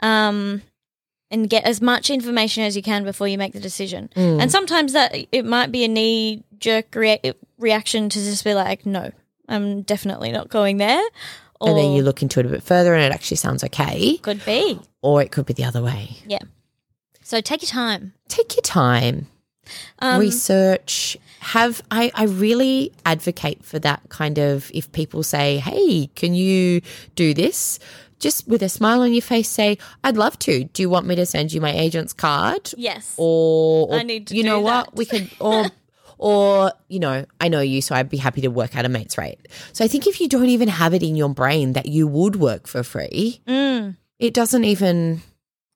Um 0.00 0.62
and 1.30 1.50
get 1.50 1.64
as 1.64 1.82
much 1.82 2.08
information 2.08 2.62
as 2.62 2.76
you 2.76 2.82
can 2.82 3.02
before 3.04 3.26
you 3.26 3.36
make 3.36 3.52
the 3.52 3.60
decision. 3.60 4.08
Mm. 4.14 4.42
And 4.42 4.52
sometimes 4.52 4.92
that 4.92 5.14
it 5.32 5.44
might 5.44 5.72
be 5.72 5.84
a 5.84 5.88
knee 5.88 6.44
jerk 6.58 6.94
rea- 6.94 7.34
reaction 7.58 8.08
to 8.08 8.18
just 8.18 8.44
be 8.44 8.54
like, 8.54 8.86
no, 8.86 9.10
I'm 9.48 9.82
definitely 9.82 10.30
not 10.30 10.48
going 10.48 10.76
there. 10.76 11.02
Or 11.60 11.70
and 11.70 11.78
then 11.78 11.92
you 11.92 12.02
look 12.02 12.22
into 12.22 12.38
it 12.40 12.46
a 12.46 12.48
bit 12.48 12.62
further, 12.62 12.94
and 12.94 13.02
it 13.02 13.12
actually 13.12 13.38
sounds 13.38 13.64
okay, 13.64 14.18
could 14.18 14.44
be. 14.44 14.78
or 15.02 15.22
it 15.22 15.32
could 15.32 15.46
be 15.46 15.54
the 15.54 15.64
other 15.64 15.82
way. 15.82 16.18
Yeah. 16.26 16.40
So 17.22 17.40
take 17.40 17.62
your 17.62 17.70
time. 17.70 18.12
Take 18.28 18.54
your 18.54 18.62
time. 18.62 19.26
Um, 19.98 20.20
research 20.20 21.16
have 21.46 21.80
I, 21.92 22.10
I 22.14 22.24
really 22.24 22.92
advocate 23.04 23.64
for 23.64 23.78
that 23.78 24.02
kind 24.08 24.38
of 24.38 24.68
if 24.74 24.90
people 24.90 25.22
say 25.22 25.58
hey 25.58 26.08
can 26.16 26.34
you 26.34 26.80
do 27.14 27.34
this 27.34 27.78
just 28.18 28.48
with 28.48 28.62
a 28.62 28.68
smile 28.68 29.02
on 29.02 29.12
your 29.12 29.22
face 29.22 29.48
say 29.48 29.78
i'd 30.02 30.16
love 30.16 30.36
to 30.40 30.64
do 30.64 30.82
you 30.82 30.90
want 30.90 31.06
me 31.06 31.14
to 31.14 31.24
send 31.24 31.52
you 31.52 31.60
my 31.60 31.72
agent's 31.72 32.12
card 32.12 32.72
yes. 32.76 33.14
or, 33.16 33.88
or 33.88 34.00
I 34.00 34.02
need 34.02 34.26
to 34.28 34.36
you 34.36 34.42
know 34.42 34.58
do 34.58 34.64
what 34.64 34.96
we 34.96 35.04
could 35.04 35.30
or 35.40 35.66
or 36.18 36.72
you 36.88 36.98
know 36.98 37.24
i 37.40 37.46
know 37.46 37.60
you 37.60 37.80
so 37.80 37.94
i'd 37.94 38.08
be 38.08 38.16
happy 38.16 38.40
to 38.40 38.48
work 38.48 38.74
at 38.74 38.84
a 38.84 38.88
mate's 38.88 39.16
rate 39.16 39.46
so 39.72 39.84
i 39.84 39.88
think 39.88 40.08
if 40.08 40.20
you 40.20 40.28
don't 40.28 40.48
even 40.48 40.68
have 40.68 40.94
it 40.94 41.02
in 41.02 41.14
your 41.14 41.28
brain 41.28 41.74
that 41.74 41.86
you 41.86 42.08
would 42.08 42.34
work 42.36 42.66
for 42.66 42.82
free 42.82 43.40
Mm, 43.46 43.96
it 44.18 44.34
doesn't 44.34 44.64
even 44.64 45.20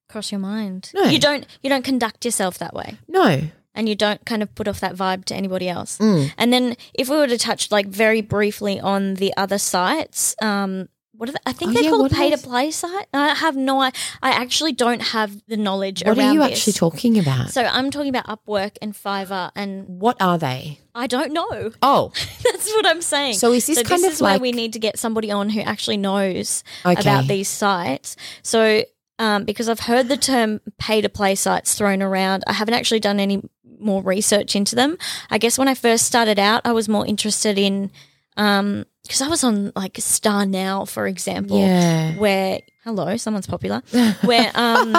cross 0.09 0.33
your 0.33 0.41
mind. 0.41 0.91
No. 0.93 1.05
You 1.05 1.21
don't 1.21 1.47
you 1.63 1.71
don't 1.71 1.85
conduct 1.85 2.25
yourself 2.25 2.59
that 2.59 2.75
way. 2.75 2.97
no 3.07 3.43
And 3.75 3.89
you 3.89 3.95
don't 3.95 4.25
kind 4.27 4.43
of 4.43 4.53
put 4.55 4.67
off 4.69 4.81
that 4.81 4.95
vibe 4.97 5.25
to 5.27 5.35
anybody 5.35 5.69
else. 5.69 5.97
Mm. 5.99 6.33
And 6.37 6.53
then 6.53 6.77
if 6.95 7.09
we 7.09 7.17
were 7.17 7.29
to 7.29 7.39
touch 7.39 7.71
like 7.71 7.87
very 7.87 8.21
briefly 8.21 8.81
on 8.81 9.15
the 9.15 9.33
other 9.37 9.59
sites, 9.59 10.35
um 10.43 10.89
what 11.13 11.29
are 11.29 11.33
they? 11.33 11.39
I 11.45 11.53
think 11.53 11.71
Oh, 11.71 11.75
they're 11.75 11.83
yeah, 11.85 11.91
called 11.91 12.11
pay 12.13 12.31
to 12.31 12.39
play 12.39 12.71
site. 12.71 13.07
I 13.13 13.35
have 13.35 13.55
no 13.55 13.81
I, 13.83 13.93
I 14.23 14.31
actually 14.31 14.73
don't 14.73 15.03
have 15.03 15.31
the 15.49 15.59
knowledge 15.59 16.03
what 16.05 16.19
are 16.19 16.33
you 16.33 16.41
this. 16.41 16.53
actually 16.53 16.73
talking 16.73 17.19
about 17.19 17.51
So 17.51 17.63
I'm 17.63 17.91
talking 17.91 18.09
about 18.09 18.25
Upwork 18.27 18.77
and 18.81 18.95
Fiverr 18.95 19.51
and 19.55 19.87
what 20.01 20.17
are 20.21 20.39
they 20.39 20.79
I 20.95 21.07
don't 21.07 21.33
know. 21.33 21.71
oh 21.83 22.11
That's 22.43 22.73
what 22.73 22.87
I'm 22.87 23.03
saying. 23.03 23.35
So 23.35 23.53
is 23.53 23.67
this 23.67 23.77
so 23.79 23.85
kind 23.85 24.03
this 24.03 24.07
of 24.09 24.13
is 24.15 24.21
like- 24.23 24.41
we 24.41 24.51
need 24.53 24.73
to 24.73 24.79
get 24.79 24.99
somebody 24.99 25.31
on 25.31 25.51
who 25.51 25.61
actually 25.61 25.99
knows 25.99 26.65
Okay. 26.87 27.01
about 27.01 27.27
these 27.29 27.49
sites. 27.49 28.17
So 28.43 28.83
um, 29.19 29.45
because 29.45 29.69
I've 29.69 29.81
heard 29.81 30.09
the 30.09 30.17
term 30.17 30.63
pay 30.79 31.03
to 31.03 31.11
play 31.11 31.35
sites 31.35 31.75
thrown 31.75 32.01
around, 32.03 32.43
I 32.47 32.55
haven't 32.55 32.73
actually 32.73 33.01
done 33.01 33.21
any 33.21 33.43
more 33.81 34.03
research 34.03 34.55
into 34.57 34.75
them. 34.77 34.97
I 35.31 35.39
guess 35.39 35.59
when 35.59 35.69
I 35.69 35.75
first 35.75 36.07
started 36.07 36.39
out, 36.39 36.63
I 36.65 36.73
was 36.73 36.89
more 36.89 37.07
interested 37.07 37.59
in 37.59 37.91
because 38.37 39.21
I 39.23 39.29
was 39.29 39.45
on 39.45 39.73
like 39.77 39.95
StarNow, 39.95 40.89
for 40.89 41.07
example, 41.07 41.59
Yeah. 41.59 42.15
where 42.17 42.61
hello, 42.85 43.17
someone's 43.19 43.47
popular, 43.47 43.83
where 44.23 44.51
um, 44.55 44.97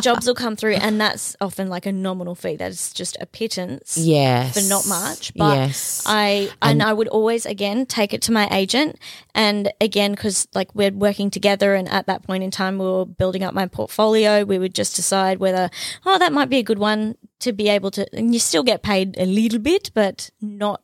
jobs 0.00 0.26
will 0.26 0.34
come 0.34 0.56
through, 0.56 0.74
and 0.74 0.98
that's 1.00 1.36
often 1.40 1.68
like 1.68 1.84
a 1.84 1.92
nominal 1.92 2.34
fee. 2.34 2.56
That's 2.56 2.92
just 2.92 3.16
a 3.20 3.26
pittance 3.26 3.98
Yes. 3.98 4.54
for 4.54 4.66
not 4.68 4.86
much. 4.88 5.34
But 5.34 5.56
yes. 5.56 6.02
I 6.06 6.50
and, 6.62 6.82
I 6.82 6.92
would 6.94 7.08
always 7.08 7.44
again 7.46 7.84
take 7.84 8.14
it 8.14 8.22
to 8.22 8.32
my 8.32 8.48
agent, 8.50 8.96
and 9.34 9.70
again 9.80 10.12
because 10.12 10.48
like 10.54 10.74
we're 10.74 10.92
working 10.92 11.30
together, 11.30 11.74
and 11.74 11.88
at 11.88 12.06
that 12.06 12.22
point 12.22 12.44
in 12.44 12.50
time 12.50 12.78
we 12.78 12.86
were 12.86 13.04
building 13.04 13.42
up 13.42 13.52
my 13.54 13.66
portfolio. 13.66 14.44
We 14.44 14.58
would 14.58 14.74
just 14.74 14.96
decide 14.96 15.38
whether 15.38 15.68
oh 16.06 16.18
that 16.18 16.32
might 16.32 16.48
be 16.48 16.58
a 16.58 16.62
good 16.62 16.78
one 16.78 17.16
to 17.40 17.52
be 17.52 17.68
able 17.68 17.90
to, 17.92 18.06
and 18.16 18.32
you 18.34 18.40
still 18.40 18.62
get 18.62 18.82
paid 18.82 19.16
a 19.18 19.26
little 19.26 19.58
bit, 19.60 19.90
but 19.94 20.30
not 20.40 20.80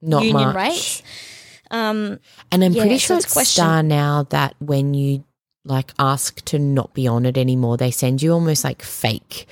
Not 0.00 0.22
union 0.24 0.48
much. 0.48 0.56
rates. 0.56 1.02
Um, 1.70 2.20
And 2.52 2.62
I'm 2.64 2.72
Yeah, 2.72 2.82
pretty 2.82 2.98
so 2.98 3.06
sure 3.06 3.16
it's 3.16 3.26
it's 3.26 3.32
question- 3.32 3.62
Star 3.64 3.82
now 3.82 4.24
that 4.30 4.54
when 4.60 4.94
you 4.94 5.24
like 5.64 5.92
ask 5.98 6.44
to 6.44 6.58
not 6.60 6.94
be 6.94 7.08
on 7.08 7.26
it 7.26 7.36
anymore, 7.36 7.76
they 7.76 7.90
send 7.90 8.22
you 8.22 8.32
almost 8.32 8.62
like 8.62 8.82
fake 8.82 9.46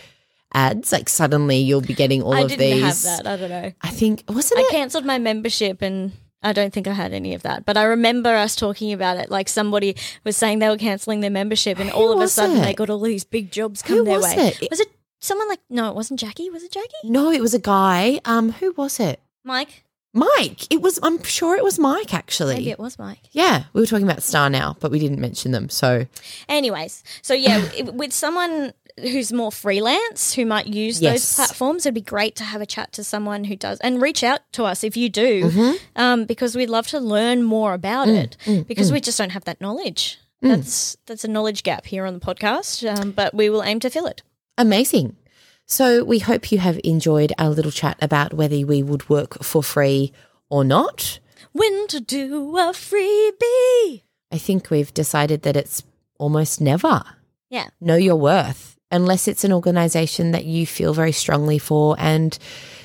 ads. 0.52 0.92
Like 0.92 1.08
suddenly 1.08 1.58
you'll 1.58 1.80
be 1.80 1.94
getting 1.94 2.22
all 2.22 2.34
I 2.34 2.42
of 2.42 2.48
didn't 2.50 2.60
these. 2.60 2.82
have 3.04 3.24
that. 3.24 3.26
I 3.26 3.36
don't 3.36 3.50
know. 3.50 3.72
I 3.82 3.90
think 3.90 4.22
wasn't 4.28 4.60
I 4.60 4.62
it? 4.64 4.70
cancelled 4.70 5.04
my 5.04 5.18
membership 5.18 5.82
and 5.82 6.12
I 6.40 6.52
don't 6.52 6.72
think 6.72 6.86
I 6.86 6.92
had 6.92 7.12
any 7.12 7.34
of 7.34 7.42
that. 7.42 7.64
But 7.66 7.76
I 7.76 7.82
remember 7.84 8.28
us 8.28 8.54
talking 8.54 8.92
about 8.92 9.16
it. 9.16 9.28
Like 9.30 9.48
somebody 9.48 9.96
was 10.22 10.36
saying 10.36 10.60
they 10.60 10.68
were 10.68 10.76
cancelling 10.76 11.18
their 11.20 11.30
membership 11.30 11.80
and 11.80 11.90
Who 11.90 11.96
all 11.96 12.12
of 12.12 12.20
a 12.20 12.28
sudden 12.28 12.58
it? 12.58 12.62
they 12.62 12.74
got 12.74 12.90
all 12.90 13.00
these 13.00 13.24
big 13.24 13.50
jobs 13.50 13.82
come 13.82 13.98
Who 13.98 14.04
their 14.04 14.20
way. 14.20 14.52
It- 14.60 14.70
Was 14.70 14.78
it 14.78 14.92
someone 15.24 15.48
like 15.48 15.60
no, 15.70 15.88
it 15.88 15.94
wasn't 15.94 16.20
Jackie. 16.20 16.50
Was 16.50 16.62
it 16.62 16.72
Jackie? 16.72 16.88
No, 17.04 17.30
it 17.30 17.40
was 17.40 17.54
a 17.54 17.58
guy. 17.58 18.20
Um, 18.24 18.52
who 18.52 18.72
was 18.72 19.00
it? 19.00 19.20
Mike? 19.44 19.84
Mike. 20.12 20.72
It 20.72 20.80
was. 20.80 21.00
I'm 21.02 21.22
sure 21.24 21.56
it 21.56 21.64
was 21.64 21.78
Mike. 21.78 22.14
Actually. 22.14 22.54
Maybe 22.56 22.70
it 22.70 22.78
was 22.78 22.98
Mike. 22.98 23.18
Yeah, 23.32 23.64
we 23.72 23.80
were 23.80 23.86
talking 23.86 24.06
about 24.06 24.18
StarNow, 24.20 24.76
but 24.78 24.90
we 24.92 24.98
didn't 25.00 25.18
mention 25.20 25.50
them. 25.52 25.68
So 25.68 26.06
Anyways, 26.48 27.02
so 27.22 27.34
yeah, 27.34 27.90
with 27.90 28.12
someone 28.12 28.72
who's 29.00 29.32
more 29.32 29.50
freelance 29.50 30.34
who 30.34 30.46
might 30.46 30.68
use 30.68 31.00
Yes. 31.02 31.12
those 31.14 31.34
platforms, 31.34 31.84
it'd 31.84 31.94
be 31.94 32.00
great 32.00 32.36
to 32.36 32.44
have 32.44 32.60
a 32.60 32.66
chat 32.66 32.92
to 32.92 33.02
someone 33.02 33.42
who 33.42 33.56
does 33.56 33.80
and 33.80 34.00
reach 34.00 34.22
out 34.22 34.40
to 34.52 34.62
us 34.64 34.84
if 34.84 34.96
you 34.96 35.08
do, 35.08 35.46
Mm-hmm. 35.50 35.72
um, 35.96 36.24
because 36.26 36.54
we'd 36.54 36.70
love 36.70 36.86
to 36.88 37.00
learn 37.00 37.42
more 37.42 37.74
about 37.74 38.06
Mm, 38.06 38.22
it 38.46 38.68
because 38.68 38.92
we 38.92 39.00
just 39.00 39.18
don't 39.18 39.30
have 39.30 39.44
that 39.46 39.60
knowledge. 39.60 40.18
That's 40.42 40.96
that's 41.06 41.24
a 41.24 41.28
knowledge 41.28 41.62
gap 41.64 41.86
here 41.86 42.04
on 42.06 42.14
the 42.14 42.20
podcast, 42.20 42.84
um, 42.88 43.10
but 43.10 43.34
we 43.34 43.48
will 43.50 43.64
aim 43.64 43.80
to 43.80 43.90
fill 43.90 44.06
it. 44.06 44.22
Amazing. 44.58 45.16
So 45.66 46.04
we 46.04 46.18
hope 46.18 46.52
you 46.52 46.58
have 46.58 46.78
enjoyed 46.84 47.32
our 47.38 47.50
little 47.50 47.70
chat 47.72 47.96
about 48.02 48.34
whether 48.34 48.58
we 48.66 48.82
would 48.82 49.08
work 49.08 49.42
for 49.42 49.62
free 49.62 50.12
or 50.50 50.64
not. 50.64 51.18
When 51.52 51.86
to 51.88 52.00
do 52.00 52.56
a 52.58 52.72
freebie? 52.72 54.02
I 54.30 54.38
think 54.38 54.70
we've 54.70 54.92
decided 54.92 55.42
that 55.42 55.56
it's 55.56 55.82
almost 56.18 56.60
never. 56.60 57.02
Yeah, 57.50 57.68
Know 57.80 57.96
your 57.96 58.16
worth. 58.16 58.76
unless 58.90 59.26
it's 59.28 59.44
an 59.44 59.52
organization 59.52 60.32
that 60.32 60.44
you 60.44 60.66
feel 60.66 60.92
very 60.94 61.12
strongly 61.12 61.58
for 61.58 61.96
and 61.98 62.36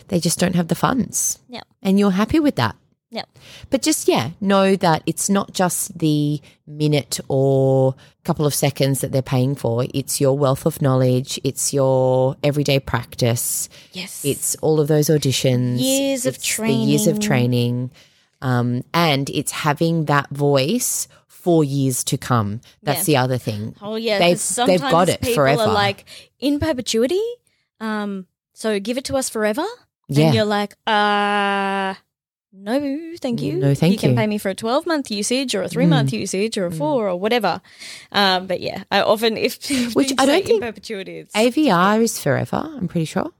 they 0.08 0.20
just 0.20 0.40
don't 0.40 0.56
have 0.56 0.68
the 0.68 0.76
funds. 0.76 1.40
Yep. 1.50 1.64
And 1.84 2.00
you're 2.00 2.12
happy 2.12 2.40
with 2.40 2.56
that. 2.56 2.76
Yep. 3.12 3.28
But 3.72 3.82
just, 3.82 4.08
yeah, 4.08 4.32
know 4.40 4.76
that 4.76 5.02
it's 5.08 5.30
not 5.30 5.52
just 5.54 5.98
the 5.98 6.40
minute 6.68 7.20
or 7.28 7.96
couple 8.24 8.46
of 8.46 8.54
seconds 8.54 9.02
that 9.02 9.12
they're 9.12 9.24
paying 9.24 9.56
for. 9.56 9.86
It's 9.96 10.22
your 10.22 10.38
wealth 10.38 10.68
of 10.68 10.80
knowledge, 10.82 11.40
it's 11.44 11.74
your 11.74 12.36
everyday 12.44 12.80
practice, 12.80 13.68
Yes. 13.94 14.24
it's 14.24 14.56
all 14.58 14.80
of 14.80 14.88
those 14.88 15.08
auditions, 15.08 15.80
Years 15.82 16.28
of 16.28 16.42
training. 16.44 16.80
the 16.82 16.86
years 16.92 17.08
of 17.08 17.20
training, 17.20 17.90
um, 18.44 18.84
and 18.94 19.28
it's 19.32 19.52
having 19.52 20.06
that 20.06 20.30
voice 20.30 21.08
for 21.28 21.64
years 21.64 22.04
to 22.04 22.18
come. 22.18 22.62
That's 22.84 23.00
Yeah. 23.08 23.22
the 23.22 23.24
other 23.26 23.38
thing. 23.40 23.74
Oh 23.82 23.96
yeah, 23.96 24.20
They've- 24.20 24.34
'cause 24.38 24.56
they've 24.58 24.80
sometimes 24.80 24.92
got 24.92 25.10
it 25.10 25.22
people 25.22 25.34
forever. 25.36 25.62
Are 25.64 25.74
like 25.74 26.06
in 26.40 26.60
perpetuity. 26.60 27.24
Um, 27.80 28.28
so 28.54 28.80
give 28.80 28.98
it 29.00 29.06
to 29.06 29.16
us 29.18 29.30
forever. 29.30 29.66
Yeah. 30.10 30.26
And 30.28 30.36
you're 30.36 30.46
like, 30.46 30.76
uh 30.86 31.96
no, 32.52 33.14
thank 33.22 33.42
you. 33.42 33.58
No, 33.58 33.74
thank 33.76 33.92
You 33.92 33.96
You 33.96 34.00
can 34.00 34.16
pay 34.16 34.28
me 34.28 34.38
for 34.38 34.50
a 34.50 34.56
twelve 34.56 34.86
month 34.86 35.12
usage 35.12 35.54
or 35.56 35.62
a 35.64 35.70
three 35.70 35.86
month 35.86 36.12
Mm. 36.12 36.20
usage 36.22 36.58
or 36.58 36.66
a 36.66 36.72
four 36.72 37.08
or 37.10 37.16
whatever. 37.20 37.62
Um, 38.12 38.48
but 38.48 38.60
yeah, 38.62 38.84
I 38.92 39.02
often 39.02 39.38
if 39.38 39.58
Which 39.96 40.14
I 40.18 40.26
don't 40.26 40.44
think 40.46 40.50
in 40.50 40.60
perpetuity. 40.60 41.26
AVR 41.36 42.02
is 42.02 42.20
forever, 42.22 42.58
I'm 42.76 42.88
pretty 42.88 43.06
sure. 43.06 43.32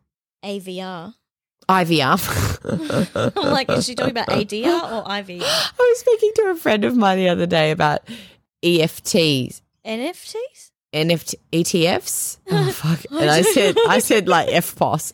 AVR. 0.44 1.14
IVR. 1.68 3.34
I'm 3.38 3.52
like, 3.54 3.70
is 3.70 3.86
she 3.86 3.94
talking 3.94 4.12
about 4.12 4.28
ADR 4.30 4.66
or 4.66 5.04
IVR? 5.06 5.42
I 5.44 5.72
was 5.78 6.00
speaking 6.00 6.32
to 6.36 6.42
a 6.52 6.56
friend 6.56 6.84
of 6.86 6.96
mine 6.98 7.18
the 7.20 7.30
other 7.30 7.46
day 7.46 7.70
about 7.72 8.02
EFTs, 8.64 9.62
NFTs? 9.86 10.72
NFT, 10.94 11.36
ETFs. 11.54 12.38
Oh 12.50 12.72
fuck! 12.74 13.06
And 13.12 13.30
I 13.30 13.42
said, 13.44 13.76
I 13.88 14.00
said 14.00 14.28
like 14.28 14.50
EFTPOS, 14.50 15.14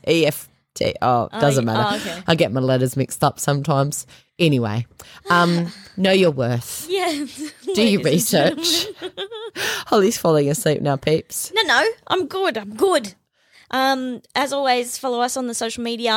EFT. 0.81 0.97
Oh, 1.01 1.29
Oh, 1.31 1.39
doesn't 1.39 1.65
matter. 1.65 1.83
oh, 1.89 1.95
okay. 2.11 2.23
I 2.27 2.35
get 2.35 2.51
my 2.51 2.61
letters 2.61 2.95
mixed 2.97 3.23
up 3.23 3.39
sometimes. 3.39 4.05
Anyway, 4.39 4.85
um, 5.29 5.71
know 5.97 6.11
your 6.11 6.31
worth. 6.31 6.87
Yeah. 6.89 7.25
Do 7.75 7.87
your 7.87 8.01
ladies 8.01 8.33
and 8.33 8.57
research. 8.57 8.87
Holly's 9.87 10.17
falling 10.17 10.49
asleep 10.49 10.81
now, 10.81 10.95
peeps. 10.97 11.51
No, 11.55 11.61
no, 11.63 11.85
I'm 12.07 12.27
good. 12.27 12.57
I'm 12.57 12.75
good. 12.75 13.15
Um, 13.71 14.21
as 14.35 14.53
always, 14.53 14.97
follow 14.97 15.21
us 15.21 15.35
on 15.37 15.47
the 15.47 15.53
social 15.53 15.83
media. 15.83 16.11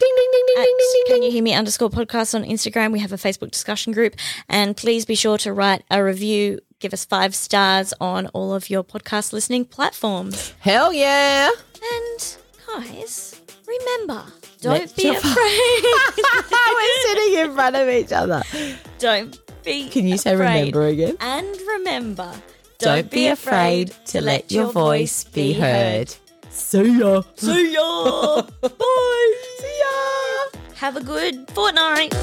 Ding 0.00 0.12
ding 0.16 0.28
ding 0.32 0.44
ding 0.46 0.56
ding 0.64 0.76
ding 0.78 1.04
Can 1.06 1.22
you 1.22 1.30
hear 1.30 1.42
me 1.42 1.54
underscore 1.54 1.88
podcast 1.90 2.34
on 2.34 2.44
Instagram? 2.44 2.92
We 2.92 2.98
have 3.00 3.12
a 3.12 3.16
Facebook 3.16 3.52
discussion 3.52 3.92
group, 3.92 4.16
and 4.48 4.76
please 4.76 5.04
be 5.06 5.14
sure 5.14 5.38
to 5.38 5.52
write 5.52 5.84
a 5.90 6.02
review. 6.02 6.58
Give 6.80 6.92
us 6.92 7.04
five 7.04 7.34
stars 7.34 7.94
on 8.00 8.26
all 8.28 8.52
of 8.54 8.70
your 8.70 8.82
podcast 8.82 9.32
listening 9.32 9.66
platforms. 9.66 10.52
Hell 10.60 10.92
yeah! 10.92 11.50
And 11.92 12.36
guys, 12.66 13.39
remember, 13.70 14.24
don't 14.60 14.78
Let 14.78 14.96
be 14.96 15.08
afraid. 15.08 15.84
We're 16.76 17.02
sitting 17.06 17.34
in 17.40 17.54
front 17.54 17.76
of 17.76 17.88
each 17.88 18.12
other. 18.12 18.42
don't 18.98 19.38
be. 19.64 19.88
Can 19.88 20.06
you 20.06 20.18
say 20.18 20.34
afraid. 20.34 20.74
remember 20.74 20.86
again? 20.86 21.16
And 21.20 21.46
remember, 21.76 22.32
Don't 22.78 23.10
be 23.10 23.28
afraid 23.28 23.92
to 24.06 24.20
let 24.20 24.50
your 24.50 24.72
voice 24.72 25.24
be 25.24 25.52
heard. 25.52 26.14
See 26.50 26.98
ya. 26.98 27.22
See 27.36 27.72
ya. 27.74 28.42
Bye. 28.60 29.34
See 29.60 29.80
ya. 29.84 30.58
Have 30.76 30.96
a 30.96 31.02
good 31.02 31.48
fortnight. 31.50 32.14